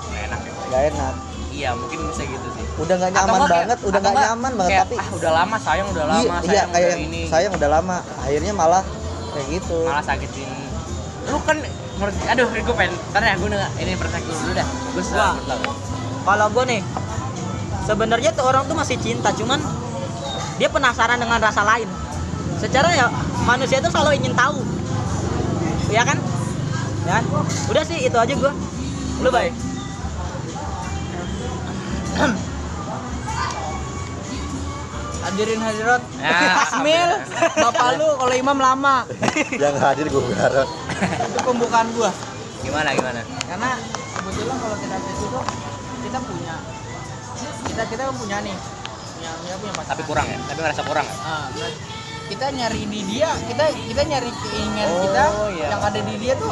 [0.09, 0.51] Nggak enak ya?
[0.67, 1.13] Nggak enak.
[1.51, 2.65] Iya mungkin bisa gitu sih.
[2.81, 5.31] Udah nggak Atau nyaman nggak kayak- banget udah nggak nyaman banget kayak, tapi ah udah
[5.31, 7.21] lama sayang udah lama iya, iya sayang kayak udah ini.
[7.29, 7.97] sayang udah lama.
[8.19, 8.83] Akhirnya malah
[9.31, 9.79] kayak gitu.
[9.85, 10.49] Malah sakitin.
[11.29, 11.57] Lu kan
[12.01, 13.47] menurut aduh gue pengen ntar ya gue
[13.77, 15.90] ini perspektif dulu dah gue sudah lo.
[16.21, 16.81] Kalau gue nih
[17.85, 19.59] sebenarnya tuh orang tuh masih cinta cuman
[20.61, 21.89] dia penasaran dengan rasa lain.
[22.61, 23.09] Secara ya
[23.49, 24.61] manusia itu selalu ingin tahu.
[25.89, 26.21] Ya kan?
[27.09, 27.25] Ya kan?
[27.71, 28.53] udah sih itu aja gue
[29.21, 29.53] lu baik
[35.25, 37.11] hadirin hadirat Ya, Asmil
[37.55, 39.05] bapak lu kalau imam lama.
[39.55, 40.69] Yang hadir gue garot
[41.01, 42.11] itu pembukaan gua.
[42.61, 43.21] Gimana gimana?
[43.49, 43.77] Karena
[44.17, 45.43] kebetulan kalau kita itu tuh
[46.11, 46.55] kita punya.
[47.71, 48.55] Kita kita kan punya nih.
[49.15, 50.37] Punya kita punya pasangan tapi kurang ya?
[50.43, 51.15] Tapi ngerasa kurang ya?
[51.23, 51.71] Ah, nah,
[52.27, 53.31] kita nyari di dia.
[53.47, 55.23] Kita kita nyari keinginan Oh, kita
[55.55, 55.67] iya.
[55.71, 56.51] yang ada di dia tuh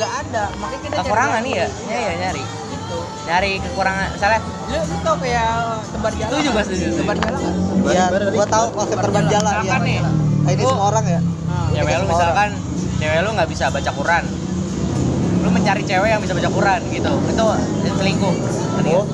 [0.00, 0.44] nggak ada.
[0.56, 2.42] Makanya kita kekurangan nih ya ya ya nyari.
[2.72, 4.06] Itu nyari kekurangan.
[4.16, 4.40] Misalnya?
[4.48, 5.52] Lu, lu tau kayak
[5.92, 6.52] tebar jalan nggak?
[6.56, 7.40] gua setuju, tebar jalan?
[7.84, 8.32] Iya, tadi?
[8.32, 9.52] gua tahu konsep terbang jalan.
[9.52, 9.60] ya.
[9.60, 9.98] Misalkan nih,
[10.56, 11.20] ini semua orang ya.
[11.70, 12.48] Cewek lu misalkan
[12.96, 14.24] cewek lu nggak bisa baca Quran
[15.50, 17.46] lu mencari cewek yang bisa baca Quran gitu itu
[17.98, 18.34] selingkuh
[18.78, 19.06] Ngerti oh nggak?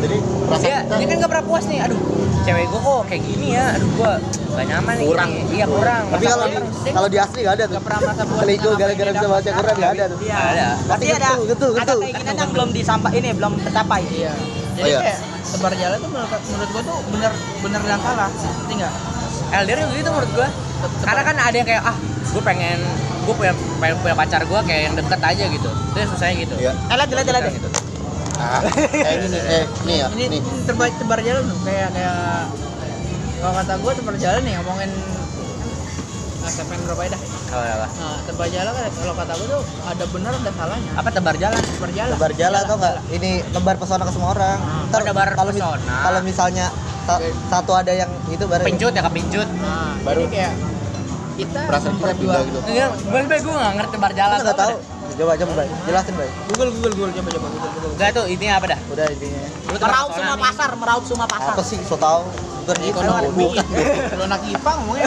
[0.00, 0.16] jadi
[0.48, 2.00] rasa dia, kita dia kan gak pernah puas nih aduh
[2.40, 4.12] cewek gue kok kayak gini ya aduh gue
[4.50, 5.30] gak nyaman nih Kurang.
[5.34, 5.42] gini.
[5.50, 6.56] iya kurang Tapi kalau di
[6.90, 7.72] kalau di asli nggak ada tuh.
[7.74, 10.18] nggak pernah merasa puas Selingkuh gara-gara bisa baca Quran nggak ada tuh.
[10.22, 10.38] Iya.
[10.40, 10.68] Ada.
[10.86, 11.98] Pasti ada betul, ada betul.
[12.00, 14.02] keinginan yang belum disampai ini belum tercapai.
[14.08, 14.32] Iya.
[14.70, 15.00] Jadi Oh, iya.
[15.02, 15.18] kayak
[15.50, 18.28] tebar jalan tuh menurut, menurut gua tuh bener bener dan salah.
[18.30, 18.94] Ngerti nggak?
[19.50, 20.48] LDR juga gitu menurut gue
[21.02, 21.96] karena kan ada yang kayak ah
[22.30, 22.78] gue pengen
[23.20, 26.54] gue punya, pengen punya pacar gue kayak yang deket aja gitu itu yang susahnya gitu
[26.56, 26.72] Iya.
[26.72, 27.44] Eh, lihat lihat lihat.
[27.52, 27.68] gitu.
[28.34, 32.16] ah kayak ini nih eh nih ya Ini nih tebar tebar jalan tuh kayak kayak
[33.36, 34.90] kalau kata gua tebar jalan nih ngomongin
[36.40, 37.20] nah, sampai berapa ya dah?
[37.50, 37.86] Apa, apa?
[37.90, 40.90] Nah, tebar jalan kan kalau kata gua tuh ada benar ada salahnya.
[40.94, 42.12] apa tebar jalan Tebar jalan.
[42.14, 42.94] Tebar jalan atau enggak?
[43.10, 44.58] Ini tebar pesona ke semua orang.
[44.86, 45.94] Ntar Oh, tebar kalau mis- pesona.
[46.00, 46.66] kalau misalnya
[47.02, 50.20] sa- satu ada yang itu baru pincut ya kepincut Nah, Baru.
[50.22, 50.52] jadi kayak
[51.40, 54.74] kita perasaan kita memperjuang- gitu enggak gue gue gak ngerti tebar jalan apa tahu.
[55.10, 55.68] Coba coba Bay.
[55.84, 56.30] Jelasin, Bay.
[56.48, 57.92] Google Google Google coba coba Google Google.
[57.92, 58.80] Enggak tuh intinya apa dah?
[58.88, 59.42] Udah intinya.
[59.68, 61.52] Meraup semua pasar, meraup semua pasar.
[61.52, 61.78] Apa sih?
[61.82, 62.24] So tahu.
[62.60, 62.92] Bukan gitu.
[62.94, 63.66] ekonomi Bukan.
[64.14, 65.06] lu anak IPA ngomongnya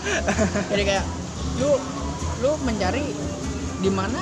[0.70, 1.04] jadi kayak
[1.58, 1.70] lu
[2.38, 3.04] lu mencari
[3.76, 4.20] di mana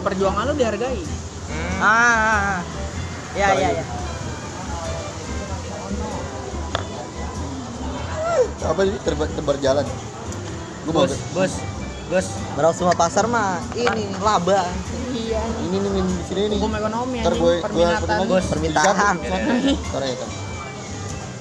[0.00, 1.02] perjuangan lu dihargai
[1.48, 1.80] Hmm.
[1.80, 2.60] Ah, ah, ah.
[3.32, 3.84] Ya ya ya.
[8.60, 9.86] apa ini tebar, tebar jalan
[10.88, 11.54] gue mau Gus, Gus,
[12.08, 12.26] Gus.
[12.56, 14.64] Meraup semua pasar mah ini laba.
[15.12, 19.14] iya ini nih di sini nih hukum ekonomi ntar gue gue Gus, permintaan.
[19.20, 20.30] ntar ya kan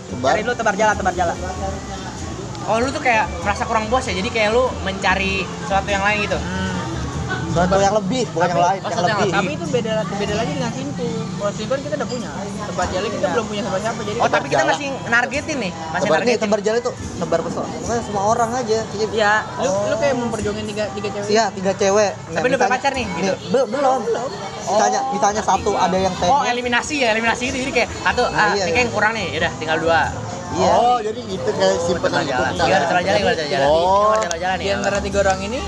[0.08, 1.36] tebar Cari lu tebar jalan, tebar jalan.
[2.68, 6.28] Oh lu tuh kayak merasa kurang puas ya, jadi kayak lu mencari sesuatu yang lain
[6.28, 6.36] gitu.
[7.58, 9.32] Suatu yang lebih, bukan yang lain, oh, yang lebih.
[9.34, 12.30] tapi itu beda beda lagi dengan simpu kalau simpu kan kita udah punya
[12.68, 14.70] tempat jalan kita belum punya siapa siapa jadi Oh tapi kita jalan.
[14.72, 16.40] masih nargetin nih, masih Tebar nargetin.
[16.40, 17.68] tebar jalan itu tebar pesona.
[17.74, 18.80] Pokoknya semua orang aja.
[19.10, 19.34] Iya.
[19.58, 22.12] lu lu kayak memperjuangin tiga tiga cewek Iya, tiga cewek.
[22.30, 23.34] Tapi lu pacar nih, gitu?
[23.50, 24.00] be- belum.
[24.68, 26.54] Misalnya, misalnya satu ada yang Oh pengen.
[26.54, 28.66] eliminasi ya, eliminasi gitu jadi kayak satu Nah, ah, iya, ini iya.
[28.70, 30.02] kayak yang kurang nih, udah tinggal dua.
[30.48, 30.72] Iya.
[30.74, 32.66] oh jadi itu kayak simpenan Tebar itu jalan, bentar.
[32.66, 33.68] iya jalan, tebar jalan?
[33.68, 34.14] Oh.
[34.16, 34.76] Tebar jalan di nih.
[34.76, 35.60] antara tiga orang ini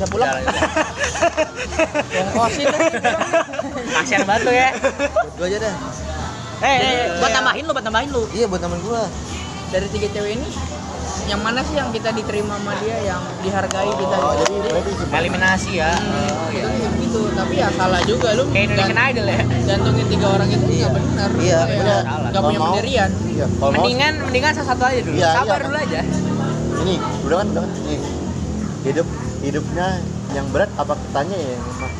[0.00, 0.32] bisa pulang
[2.24, 2.80] ongkosin lah
[3.92, 4.68] Kasian banget tuh ya.
[5.36, 5.74] Gua aja dah.
[6.56, 8.22] Eh, eh, Jadi, buat kayak- tambahin lu, buat tambahin lu.
[8.32, 9.04] Iya, buat temen gua.
[9.70, 10.48] dari tiga cewek ini
[11.26, 15.72] yang mana sih yang kita diterima sama dia yang dihargai kita oh jadi berarti Eliminasi
[15.78, 15.94] ya.
[15.94, 19.40] Hmm, kita yang gitu tapi ya salah juga lu Kayak Indonesian Idol ya.
[19.64, 22.02] gantungin tiga orang itu nggak benar Iya, benar.
[22.02, 25.14] nggak Kalau punya mau- pendirian iya kalau mau Mendingan mendingan salah satu aja dulu.
[25.14, 25.62] Iya, Sabar iya.
[25.62, 26.00] dulu aja.
[26.80, 28.00] ini udah kan udah kan nih
[28.82, 29.06] hidup
[29.40, 29.86] hidupnya
[30.30, 31.92] yang berat apa kitanya ya yang lemah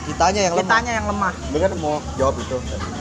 [0.00, 0.66] Kitanya yang lemah.
[0.66, 1.32] Kitanya yang lemah.
[1.46, 2.56] lu kan mau jawab itu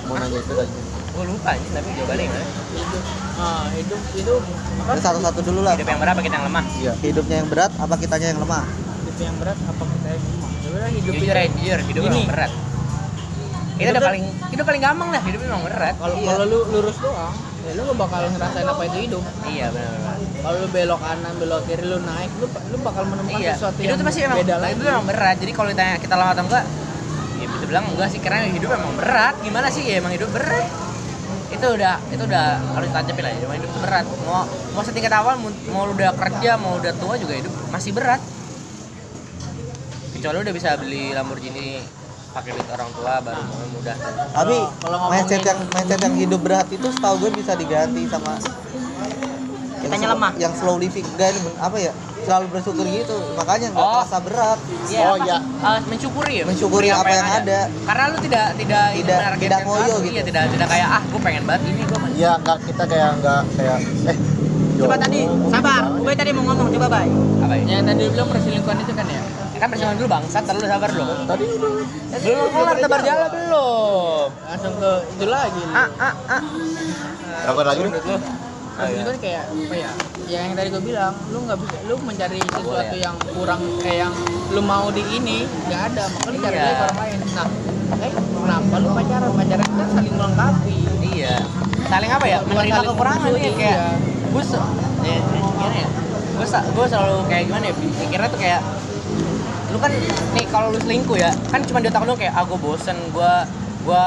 [0.06, 0.72] mau nanya itu tadi
[1.10, 2.46] Gue lupa aja tapi jawabannya gimana?
[2.70, 3.04] hidup
[3.40, 4.34] ah hidup itu
[4.80, 5.74] apa satu-satu dulu lah.
[5.74, 6.64] Hidup yang berapa kita yang lemah?
[6.78, 8.64] iya Hidupnya yang berat apa kitanya yang lemah?
[9.02, 12.52] hidup yang berat apa kita yang lemah sebenarnya hidup Jujur ya, jujur, hidup emang berat.
[13.80, 15.94] Itu udah paling hidup paling gampang dah, hidup emang berat.
[15.98, 16.28] kalau Iya.
[16.30, 20.16] kalau lu lurus doang ya lu gak bakal ngerasain apa itu hidup Iya benar-benar.
[20.40, 23.90] Kalau lu belok kanan belok kiri lu naik lu lu bakal menemukan Iya, sesuatu hidup
[23.92, 25.36] yang itu pasti emang beda nah, lagi itu emang berat.
[25.40, 26.64] Jadi kalau ditanya kita lama atau enggak,
[27.40, 29.36] ya bisa bilang enggak sih karena hidup emang berat.
[29.44, 30.68] Gimana sih ya emang hidup berat.
[31.50, 32.46] Itu udah itu udah
[32.78, 33.32] harus ditancapin lah.
[33.36, 34.06] Emang hidup itu berat.
[34.24, 38.22] Mau mau setingkat awal mau, lu udah kerja mau udah tua juga hidup masih berat.
[40.16, 43.96] Kecuali lu udah bisa beli Lamborghini pakai duit orang tua baru mau mudah.
[44.32, 48.38] Tapi kalau mindset yang mindset yang hidup berat itu setahu gue bisa diganti sama
[49.80, 50.32] kitanya slow- lemah.
[50.36, 51.08] yang slow living.
[51.16, 51.92] Dan apa ya?
[52.20, 53.16] Selalu bersyukur gitu.
[53.34, 53.94] Makanya nggak Oh.
[53.98, 54.60] terasa berat.
[54.86, 55.26] Iya, oh apa?
[55.26, 56.44] ya Eh, mensyukuri ya?
[56.46, 57.60] Mensyukuri apa yang ada.
[57.82, 60.00] karena lu tidak tidak Tidak- tidak ngoyo sesuatu.
[60.02, 60.14] gitu.
[60.14, 63.42] iya tidak tidak kayak ah gue pengen banget ini gue Iya, nggak kita kayak nggak
[63.56, 64.18] kayak eh
[64.78, 65.20] coba yo, tadi
[65.50, 65.84] sabar.
[65.98, 67.08] Gue tadi mau ngomong coba bay
[67.40, 67.64] apa ya?
[67.70, 69.22] Yang tadi lu bilang perselingkuhan itu kan ya?
[69.56, 71.72] Kan persiapan dulu bangsat terlalu sabar dulu tadi udah.
[72.18, 74.28] Belum kelar tebar jalan belum?
[74.46, 76.42] Langsung ke itu lagi ah ah ah.
[77.42, 78.16] Lakukan lagi menurut lu
[78.80, 79.92] perselingkuhan kayak apa ya
[80.30, 84.14] ya yang tadi gue bilang lu nggak bisa lu mencari sesuatu yang kurang kayak yang
[84.56, 86.64] lu mau di ini nggak ada makanya lu cari Iya.
[86.64, 87.20] lagi orang lain.
[87.36, 87.48] Nah
[88.00, 89.30] eh kenapa lu pacaran?
[89.36, 90.78] Pacaran kan saling melengkapi.
[91.10, 91.36] Iya.
[91.90, 92.40] Saling apa ya?
[92.46, 93.88] Menerima kekurangan ya kayak iya.
[94.30, 94.60] gue se
[95.04, 95.90] ya, gimana ya?
[96.40, 98.62] Gue gue selalu kayak gimana ya mikirnya tuh kayak
[99.70, 99.92] lu kan
[100.34, 103.34] nih kalau lu selingkuh ya kan cuma di otak lu kayak ah gue bosen gue
[103.86, 104.04] gue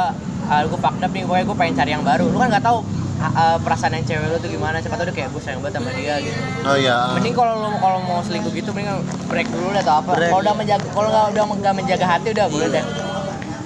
[0.51, 2.27] ah, gue fucked up nih pokoknya gue pengen cari yang baru.
[2.31, 2.79] Lu kan nggak tahu
[3.20, 4.80] ah, ah, perasaan yang cewek lu tuh gimana?
[4.80, 6.38] Siapa tahu dia kayak gue sayang banget sama dia gitu.
[6.64, 10.10] Oh iya mending kalau lu kalau mau selingkuh gitu mending break dulu deh atau apa.
[10.16, 10.30] Break.
[10.30, 12.84] kalau udah menjaga kalau nggak udah nggak menjaga hati udah boleh deh.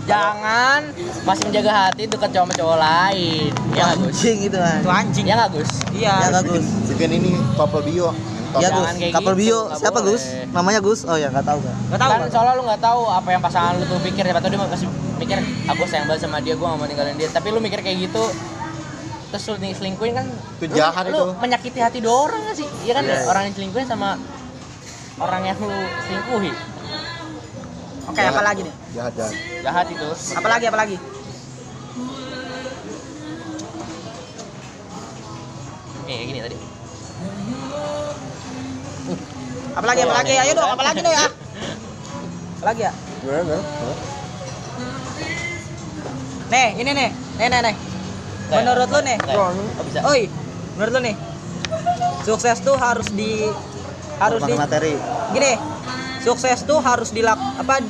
[0.07, 0.80] Jangan
[1.26, 3.51] masih menjaga hati deket cowok cowok lain.
[3.74, 4.14] Ya Gus?
[4.14, 5.24] Anjing gitu kan itu anjing.
[5.26, 5.70] Ya nggak Gus?
[5.90, 6.14] Iya.
[6.14, 6.66] Ya nggak Gus.
[6.94, 8.14] Bikin ini couple bio.
[8.57, 9.01] Ya Jangan Gus.
[9.03, 9.61] kayak couple gitu, bio.
[9.74, 10.14] siapa boleh.
[10.14, 10.22] Gus?
[10.55, 11.01] Namanya Gus?
[11.11, 13.72] Oh ya nggak tahu kan gak tahu kan soalnya lu nggak tahu apa yang pasangan
[13.82, 14.22] lu tuh pikir.
[14.22, 17.14] Siapa tahu dia masih mikir ah gue sayang banget sama dia gue gak mau tinggalin
[17.18, 17.28] dia.
[17.34, 18.22] Tapi lu mikir kayak gitu
[19.31, 20.27] terus lu nih selingkuhin kan.
[20.61, 21.24] Itu lu- jahat lu, itu.
[21.43, 22.68] menyakiti hati dua orang gak sih?
[22.87, 23.03] Iya kan?
[23.05, 23.27] Iya, iya.
[23.27, 24.09] orang yang selingkuhin sama
[25.18, 25.72] orang yang lu
[26.07, 26.53] selingkuhi.
[28.07, 28.74] Oke apa lagi nih?
[28.95, 29.35] Jahat jahat.
[29.66, 30.09] Jahat itu.
[30.39, 30.97] Apa lagi apa lagi
[36.07, 36.57] nih kayak gini tadi.
[39.77, 41.29] Apa lagi apa lagi ayo dong apa lagi dong ya.
[42.57, 42.93] Apa lagi ya
[46.47, 47.11] nih ini nih.
[47.37, 47.86] Nih nih nih
[48.51, 49.18] menurut lu nih?
[49.34, 49.51] Oh
[50.11, 50.20] oi
[50.76, 51.16] menurut lu nih?
[52.22, 53.47] Sukses tuh harus di
[54.18, 54.94] harus di materi.
[55.34, 55.53] Gini
[56.26, 57.86] sukses tuh harus dilak apa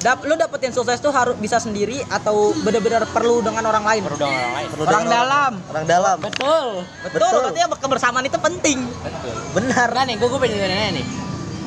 [0.00, 4.00] dap, lu dapetin sukses tuh harus bisa sendiri atau bener-bener perlu dengan orang lain?
[4.08, 4.66] Perlu dong orang lain.
[4.72, 5.52] Perlu orang dengan dalam.
[5.70, 6.16] orang dalam.
[6.18, 6.66] Betul.
[7.04, 7.40] Betul, Betul.
[7.44, 8.78] berarti kebersamaan itu penting.
[8.88, 9.36] Betul.
[9.60, 9.88] Benar.
[9.92, 11.06] Nah nih, gue gue pengen nanya nih.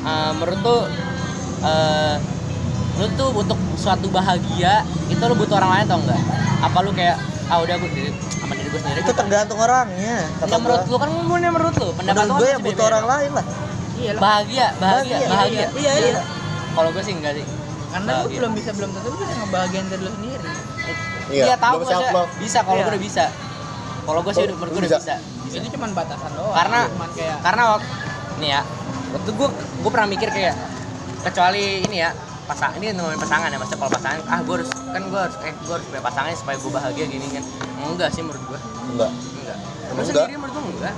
[0.04, 0.82] Eh, menurut tuh,
[1.64, 2.16] eh,
[3.00, 6.22] lu tuh untuk suatu bahagia itu lu butuh orang lain atau enggak?
[6.66, 7.18] Apa lu kayak
[7.54, 9.00] ah udah gue diri sama diri gue sendiri?
[9.00, 11.88] itu tergantung orangnya kata menurut lu kan ngomongnya menurut lu.
[11.94, 13.46] Pendapat menurut gue kan yang butuh orang lain lah
[13.94, 15.66] iya lah Bahagia, bahagia, Bahagia, bahagia.
[15.78, 16.22] iya, iya.
[16.74, 17.46] Kalau gue sih enggak sih.
[17.94, 18.34] karena Bahagia.
[18.34, 20.50] belum bisa belum tentu bisa ngebahagiain diri lu sendiri
[21.24, 22.84] Iya, tahu belum gue bisa kalau Iya.
[22.84, 23.26] gue udah bisa.
[24.04, 25.16] Kalau gue sih udah menurut gue udah bisa?
[25.46, 25.56] bisa.
[25.56, 27.88] itu cuma batasan doang Karena cuman kayak karena waktu
[28.34, 28.62] nih ya
[29.14, 30.56] waktu gue gue pernah mikir kayak
[31.22, 32.10] kecuali ini ya
[32.44, 35.54] pasang ini ngomongin pasangan ya maksudnya kalau pasangan ah gue harus kan gue harus eh
[35.56, 37.44] gue harus punya pasangan supaya gue bahagia gini kan.
[37.82, 39.12] Enggak sih menurut gue enggak.
[39.12, 39.58] Enggak.
[39.58, 40.96] Lu Emang sendiri menurut gue enggak.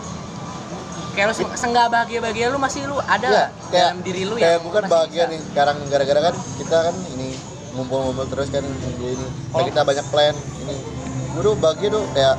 [1.12, 4.34] Kayak lu se- seenggak bahagia bahagia lu masih lu ada lah kayak dalam diri lu
[4.36, 5.32] kayak yang bukan bahagia bisa.
[5.32, 7.28] nih sekarang gara-gara kan kita kan ini
[7.72, 9.64] ngumpul-ngumpul terus kan minggu ini Oh.
[9.64, 10.76] kita banyak plan ini.
[11.32, 12.36] Gue tuh bahagia tuh kayak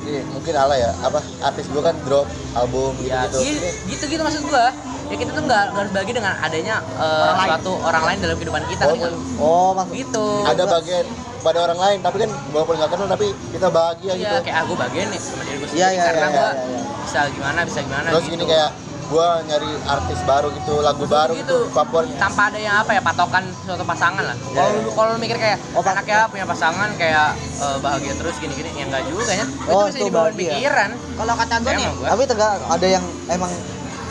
[0.00, 3.60] ini mungkin ala ya apa artis gue kan drop album ya gitu-gitu.
[3.60, 4.64] gitu gitu, gitu maksud gue
[5.08, 7.48] ya kita tuh nggak harus bahagia dengan adanya eh, Orang lain.
[7.50, 11.06] suatu orang lain dalam kehidupan kita Oh, kan oh maksud gitu ada bagian
[11.38, 14.72] pada orang lain tapi kan walaupun nggak kenal tapi kita bahagia Iya, gitu kayak aku
[14.74, 16.80] bahagia nih sama diri gue Iya, sendiri iya, karena iya, gue iya, iya.
[17.00, 18.34] bisa gimana bisa gimana terus gitu.
[18.34, 18.70] gini kayak
[19.08, 23.40] gue nyari artis baru gitu lagu baru gitu, Papua tanpa ada yang apa ya patokan
[23.56, 24.36] suatu pasangan lah.
[24.36, 24.84] Iya, Kalau iya.
[24.84, 28.84] lu kalau mikir kayak Oh, pak- anaknya punya pasangan kayak eh, bahagia terus gini-gini ya
[28.84, 29.46] enggak juga ya.
[29.64, 30.52] Oh, itu bisa itu dibawa bahagia.
[30.52, 30.90] pikiran.
[31.16, 32.06] kalau kata gue nih gua.
[32.06, 33.50] tapi tegak ada yang emang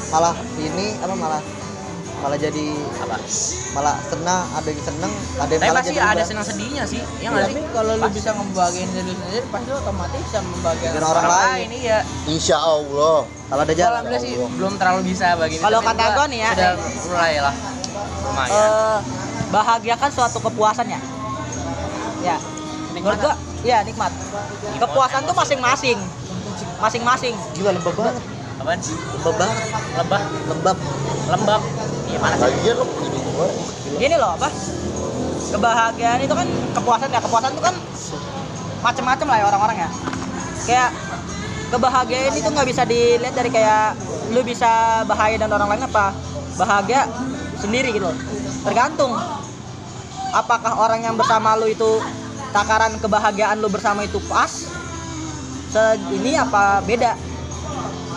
[0.08, 1.41] malah ini apa malah
[2.18, 2.66] malah jadi
[2.97, 3.14] Apa?
[3.72, 7.01] malah senang ada yang seneng ada yang Tapi malah pasti jadi ada senang sedihnya sih.
[7.20, 7.66] Ya enggak tapi sih?
[7.70, 11.68] kalau lu bisa ngebahagiain diri sendiri pasti lu otomatis bisa membahagiakan Dengan orang lain.
[11.78, 11.99] iya.
[12.26, 15.62] insya Allah kalau ada jalan alhamdulillah sih belum terlalu bisa begini.
[15.62, 16.72] Kalau kata gua gua nih ya, sudah
[17.05, 17.55] mulai lah.
[18.18, 18.51] Lumayan.
[18.51, 18.97] eh,
[19.47, 20.99] bahagia kan suatu kepuasan ya
[22.20, 22.36] ya
[22.91, 24.10] menurut gua iya nikmat
[24.76, 25.97] kepuasan tuh masing-masing
[26.78, 28.16] masing-masing gila lembab banget
[28.58, 28.80] Apaan?
[28.82, 29.36] lembab.
[29.38, 29.66] Banget
[29.97, 30.78] Lebah, lembab.
[31.30, 31.62] Lembab.
[32.08, 32.41] Iya mana sih?
[32.41, 33.47] bahagia lo ini gue
[33.97, 34.49] gini loh apa?
[35.47, 37.20] Kebahagiaan itu kan kepuasan ya.
[37.22, 37.76] Kepuasan itu kan
[38.82, 39.89] macem-macem lah ya orang-orang ya.
[40.66, 40.89] Kayak
[41.70, 43.93] kebahagiaan itu nggak bisa dilihat dari kayak
[44.34, 46.16] lu bisa bahagia dan orang lain apa.
[46.58, 47.05] Bahagia
[47.58, 48.18] sendiri gitu loh.
[48.66, 49.16] tergantung
[50.36, 52.03] apakah orang yang bersama lu itu
[52.51, 54.49] takaran kebahagiaan lu bersama itu pas
[55.68, 57.16] se ini apa beda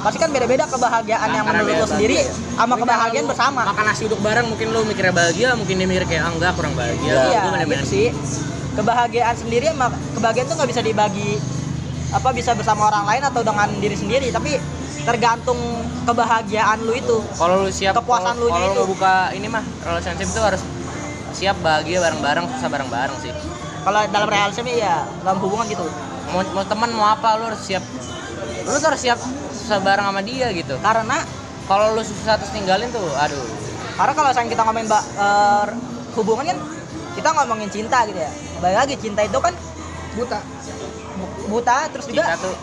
[0.01, 2.33] pasti kan beda-beda kebahagiaan yang menurut lu sendiri ya.
[2.57, 6.23] sama kebahagiaan bersama Makan nasi uduk bareng mungkin lu mikirnya bahagia, mungkin dia mikir kayak
[6.25, 7.13] ah, enggak kurang bahagia.
[7.13, 8.07] Iya, Itu gitu sih.
[8.81, 11.37] Kebahagiaan sendiri sama kebahagiaan tuh nggak bisa dibagi
[12.11, 14.57] apa bisa bersama orang lain atau dengan diri sendiri, tapi
[15.05, 15.59] tergantung
[16.05, 18.83] kebahagiaan lu itu kalau lu siap Kepuasan lu nya kalau itu.
[18.97, 20.63] buka ini mah relationship itu harus
[21.33, 23.33] siap bahagia bareng-bareng susah bareng-bareng sih
[23.81, 25.87] kalau dalam relationship ya dalam hubungan gitu
[26.33, 27.85] mau, mau teman mau apa lu harus siap
[28.67, 29.19] lu harus siap
[29.71, 30.75] susah bareng sama dia gitu.
[30.83, 31.23] Karena
[31.71, 33.47] kalau lu susah terus ninggalin tuh aduh.
[33.95, 35.65] Karena kalau misalnya kita ngomongin ba- eh,
[36.19, 36.59] hubungan kan
[37.15, 38.33] kita ngomongin cinta gitu ya.
[38.59, 39.55] Balik lagi cinta itu kan
[40.19, 40.43] buta.
[41.15, 42.57] Bu- buta terus cinta juga tuh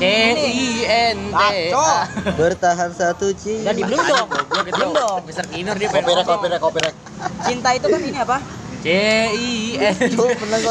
[0.00, 0.02] C
[0.48, 0.68] I
[1.12, 1.36] N T.
[1.36, 1.84] Ngaco.
[1.84, 1.98] A.
[2.40, 3.76] Bertahan satu cinta.
[3.76, 4.28] jadi belum dong?
[4.48, 5.20] Belum dong.
[5.28, 6.96] Mister Kinur dia pengen copyright, copyright.
[7.44, 8.40] cinta itu kan ini apa?
[8.80, 8.88] C
[9.36, 9.94] I N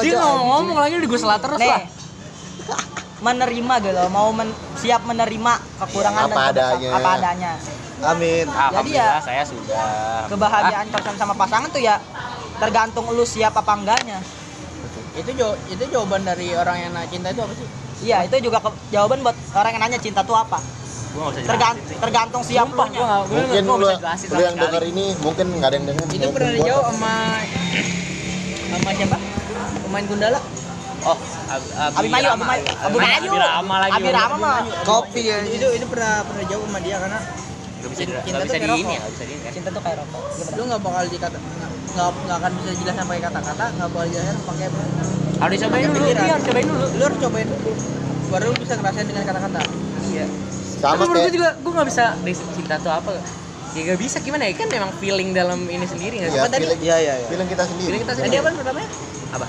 [0.02, 1.70] Dia ngomong ngomong lagi di gue salah terus nih.
[1.70, 1.86] lah
[3.20, 4.08] menerima gitu loh.
[4.08, 6.90] Mau men- siap menerima kekurangan Apa dan adanya.
[6.94, 7.52] apa adanya.
[8.00, 8.46] Amin.
[8.48, 10.24] Alhamdulillah ya, saya sudah.
[10.28, 12.00] kebahagiaan kalau sama pasangan tuh ya
[12.56, 14.20] tergantung lu siap apa enggknya
[15.18, 15.32] itu
[15.68, 17.68] itu jawaban dari orang yang nanya cinta itu apa sih?
[18.00, 20.64] Iya itu juga ke- jawaban buat orang yang nanya cinta tuh apa.
[22.00, 22.96] Tergantung siap lu Sumpah, nya.
[22.96, 24.62] gua nggak- gua Mungkin lu, lu yang sekali.
[24.62, 26.06] dengar ini mungkin nggak ada yang dengar.
[26.08, 27.14] itu pernah dijawab sama
[28.70, 29.18] sama siapa?
[29.84, 30.40] Pemain Gundala
[31.02, 31.16] Oh,
[31.48, 33.18] Ab- Abi Mayu, Abi Mayu, Abi Mayu.
[33.24, 33.94] Abi Rama lagi.
[33.96, 35.40] Abi Rama mah Kopi ya.
[35.46, 37.20] itu itu pernah pernah jawab sama dia karena
[37.80, 39.52] Gak bisa, Cinta gak bisa di ini ya, gak bisa di ini kan.
[39.56, 40.52] cinta tuh kayak rokok Gimana?
[40.52, 44.38] lu nggak bakal dikata nggak nggak nggak akan bisa jelasin pakai kata-kata nggak bakal jelasin
[44.44, 44.66] pakai
[45.40, 46.86] Harus dicobain dulu, iya harus cobain dulu.
[46.92, 47.72] lu harus cobain dulu
[48.30, 49.60] baru lu bisa ngerasain dengan kata-kata
[50.06, 50.26] Iya.
[50.76, 52.06] Sama Tapi menurut gue juga, gue gak bisa
[52.52, 53.10] cinta tuh apa.
[53.70, 56.36] Ya gak bisa, gimana ya, kan memang feeling dalam ini sendiri gak sih?
[56.36, 56.64] ya, tadi?
[56.66, 57.28] feeling, Iya iya iya.
[57.28, 57.88] feeling kita sendiri.
[57.90, 58.42] Feeling kita tadi sendiri.
[58.42, 58.90] apa pertamanya
[59.32, 59.46] Apa?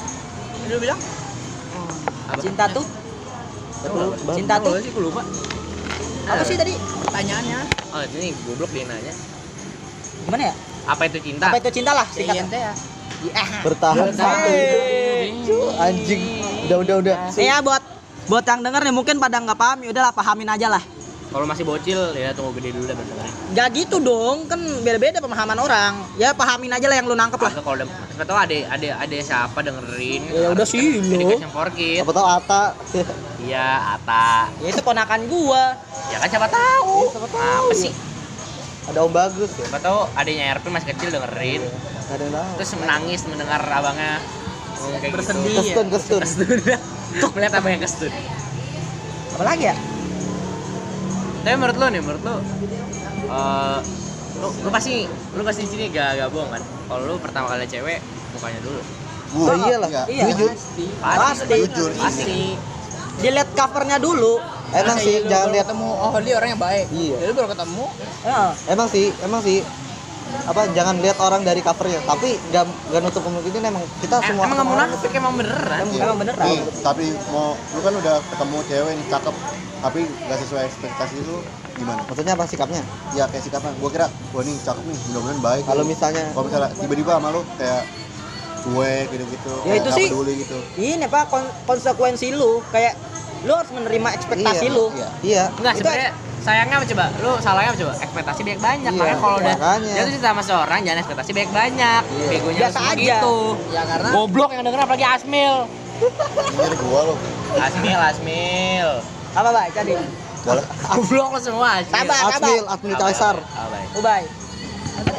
[0.63, 0.99] lu bilang
[2.31, 2.41] Apa?
[2.41, 2.87] cinta tuh
[3.81, 4.33] Apa?
[4.37, 4.73] Cinta tuh?
[4.79, 5.23] sih, gue lupa.
[6.23, 7.59] apa sih tadi pertanyaannya
[7.91, 9.15] Oh, ini goblok dia nanya.
[10.23, 10.55] gimana ya
[10.87, 11.47] Apa itu cinta?
[11.47, 12.73] apa itu cinta lah singkat CINT ya
[13.61, 14.53] Bertahan satu.
[15.77, 16.23] Anjing.
[16.65, 17.17] Udah udah udah.
[17.37, 17.83] ya buat
[18.27, 20.81] buat yang denger nih mungkin pada nggak paham ya udahlah pahamin aja lah
[21.31, 23.35] Kalau masih bocil, ya tunggu gede dulu dah dengerin.
[23.55, 25.93] Gak gitu dong, kan beda-beda pemahaman orang.
[26.19, 27.55] Ya pahamin aja lah yang lu nangkep lah.
[27.55, 30.27] Kalau udah, siapa tahu ada ada ada siapa dengerin.
[30.35, 31.39] Ya udah sih, Jadi lo.
[31.39, 32.03] yang for kid.
[32.03, 32.65] Apa tau Ata?
[33.47, 34.51] Iya, Ata.
[34.59, 35.79] Ya itu ponakan gua.
[36.11, 36.95] Ya kan siapa tahu.
[36.99, 37.67] Iya, siapa tahu.
[37.71, 37.93] Apa sih?
[38.91, 39.65] Ada Om Bagus ya.
[39.71, 41.63] Siapa tahu adanya Erpin masih kecil dengerin.
[41.63, 42.51] Gak ada yang tahu.
[42.59, 44.19] Terus menangis mendengar abangnya
[44.99, 45.47] kayak Bersedih.
[45.47, 45.63] gitu.
[45.63, 46.21] Kestun kestun.
[46.27, 46.59] Kestun.
[47.39, 48.11] Melihat abangnya kestun.
[49.39, 49.79] Apa lagi ya?
[51.41, 52.37] Tapi menurut lo nih, menurut lo
[53.31, 53.79] eh
[54.41, 55.05] lu, lu pasti
[55.37, 56.63] lu pasti di sini gak gak bohong kan?
[56.63, 57.99] Kalau lu pertama kali cewek
[58.37, 58.81] mukanya dulu.
[59.31, 59.89] Gua, Oh, iyalah.
[60.11, 60.25] Iya.
[60.35, 60.51] Jujur.
[60.99, 61.55] Pasti.
[61.63, 61.91] Jujur.
[61.95, 62.59] Pasti.
[63.23, 64.43] Dilihat covernya dulu.
[64.71, 65.67] Emang sih iya jangan lihat.
[65.67, 67.17] ketemu oh dia orang yang baik Iya.
[67.19, 67.85] Ya, lu baru ketemu
[68.23, 68.41] Ya.
[68.71, 69.59] Emang sih, emang sih
[70.41, 74.43] apa jangan lihat orang dari covernya tapi gak, gak nutup kemungkinan emang kita Eh, semua
[74.43, 75.79] emang gak semua orang munafik emang beneran.
[75.81, 76.03] Emang- Iya.
[76.03, 76.47] Emang beneran.
[76.47, 79.35] Nih, tapi mau lu kan udah ketemu cewek nih cakep
[79.81, 81.37] tapi gak sesuai ekspektasi lu
[81.73, 82.01] gimana?
[82.05, 85.63] maksudnya apa sikapnya Ya kayak sikapnya, gua kira wah nih cakep nih, mudah-mudahan baik.
[85.65, 87.83] kalau misalnya kalau misalnya tiba-tiba sama lu kayak
[88.61, 90.07] cuek gitu-gitu, Ya itu nggak sih.
[90.07, 90.59] peduli gitu.
[90.77, 92.93] Ini apa kon- konsekuensi lu kayak
[93.41, 94.87] lu harus menerima ekspektasi Iya, lu.
[94.93, 95.09] Iya.
[95.23, 96.11] iya Enggak Itu sebenarnya
[96.41, 97.05] sayangnya apa coba?
[97.19, 97.93] Lu salahnya apa coba?
[97.97, 98.91] Ekspektasi banyak banyak.
[98.91, 102.03] Iya, Makanya kalau udah jatuh cinta sama seorang jangan ekspektasi banyak banyak.
[102.03, 102.29] Iya.
[102.31, 102.97] Begonya Biasa lu aja.
[102.97, 103.37] gitu.
[103.71, 105.55] ya karena Goblok yang denger apalagi Asmil.
[106.01, 107.15] Ini dari gua lo.
[107.57, 108.89] Asmil, Asmil.
[109.31, 109.69] Apa, Bay?
[109.71, 109.93] Tadi.
[110.41, 110.65] Boleh.
[110.91, 111.95] Goblok lo semua Asmil.
[111.95, 112.19] Sabar.
[112.33, 113.37] Admil Admil Kaisar?
[113.95, 114.23] Ubay.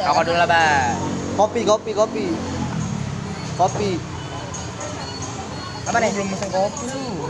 [0.01, 0.89] Rokok dulu lah, Bay.
[1.31, 2.25] kopi kopi kopi
[3.55, 3.91] kopi
[5.83, 6.09] Apa nih?
[6.11, 7.29] belum pesen kopi lu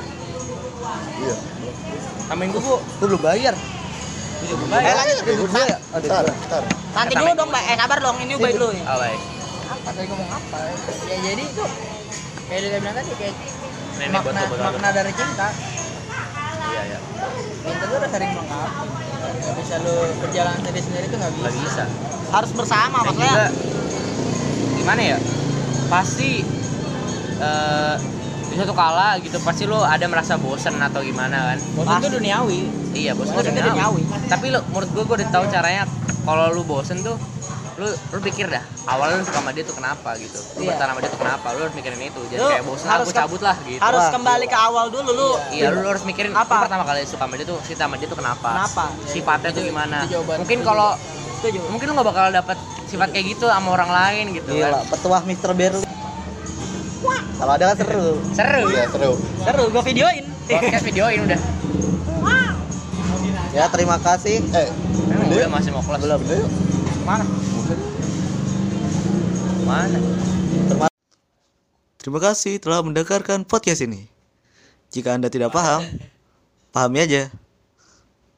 [1.22, 1.36] Iya.
[2.26, 2.76] Tambahin gue, Bu.
[2.98, 3.54] lu belum bayar
[4.44, 5.18] Eh, lanjut.
[5.24, 6.34] Ribut gue ya ada Ntar, dua.
[6.44, 6.64] ntar.
[6.92, 7.64] Nanti dulu dong, Bay.
[7.64, 8.18] Eh, sabar dong.
[8.18, 8.68] Ini Ubay dulu.
[8.70, 9.20] Oh, baik.
[9.72, 10.58] apa tadi ngomong apa
[11.08, 11.64] ya jadi itu
[12.46, 13.36] kayak dia bilang tadi kayak
[14.12, 15.48] makna makna dari cinta
[16.68, 17.00] Iya, iya.
[17.58, 18.88] cinta tuh udah sering melengkapi
[19.42, 21.84] nggak bisa lu berjalan sendiri sendiri tuh nggak Gak bisa bisa.
[22.30, 23.32] Harus bersama Dan maksudnya.
[23.32, 23.48] juga
[24.76, 25.18] gimana ya?
[25.88, 26.30] Pasti
[27.40, 27.96] eh
[28.44, 31.58] di suatu kala gitu pasti lo ada merasa bosen atau gimana kan?
[31.74, 33.72] bosan tuh duniawi Iya, bosen tuh tuh duniawi.
[33.72, 34.02] duniawi.
[34.28, 35.84] Tapi lo menurut gue gue udah tahu caranya
[36.22, 37.16] kalau lu bosen tuh
[37.74, 40.70] lu lu pikir dah awalnya lu suka sama dia tuh kenapa gitu lu Iya.
[40.70, 43.18] bertahan sama dia tuh kenapa lu harus mikirin itu Lu kayak bosen harus aku ke-
[43.18, 45.30] cabut lah gitu Harus Wah, kembali ke awal dulu lu.
[45.50, 46.52] Iya, lu, lu harus mikirin Apa?
[46.52, 48.50] lu pertama kali suka sama dia tuh cinta sama dia tuh kenapa?
[48.54, 48.86] Kenapa?
[49.04, 49.98] Sifatnya tuh Itu- gimana?
[50.00, 50.90] itu jawaban Mungkin kalau
[51.72, 54.84] mungkin lu gak bakal dapet sifat kayak gitu sama orang lain gitu gila kan.
[54.88, 55.52] petuah Mr.
[55.52, 55.82] Beru
[57.34, 58.62] kalau ada kan seru Seru.
[58.70, 59.12] Iya, seru.
[59.42, 60.22] Seru, gua videoin.
[60.44, 61.40] Podcast videoin udah.
[63.52, 64.70] Ya terima kasih Eh,
[65.12, 66.00] Emang udah masih mau kelas.
[66.00, 66.50] belum udah yuk.
[67.04, 67.24] Mana?
[69.66, 70.00] Mana?
[71.96, 74.10] Terima kasih telah mendengarkan podcast ini.
[74.90, 75.86] Jika Anda tidak paham,
[76.74, 77.30] pahami aja.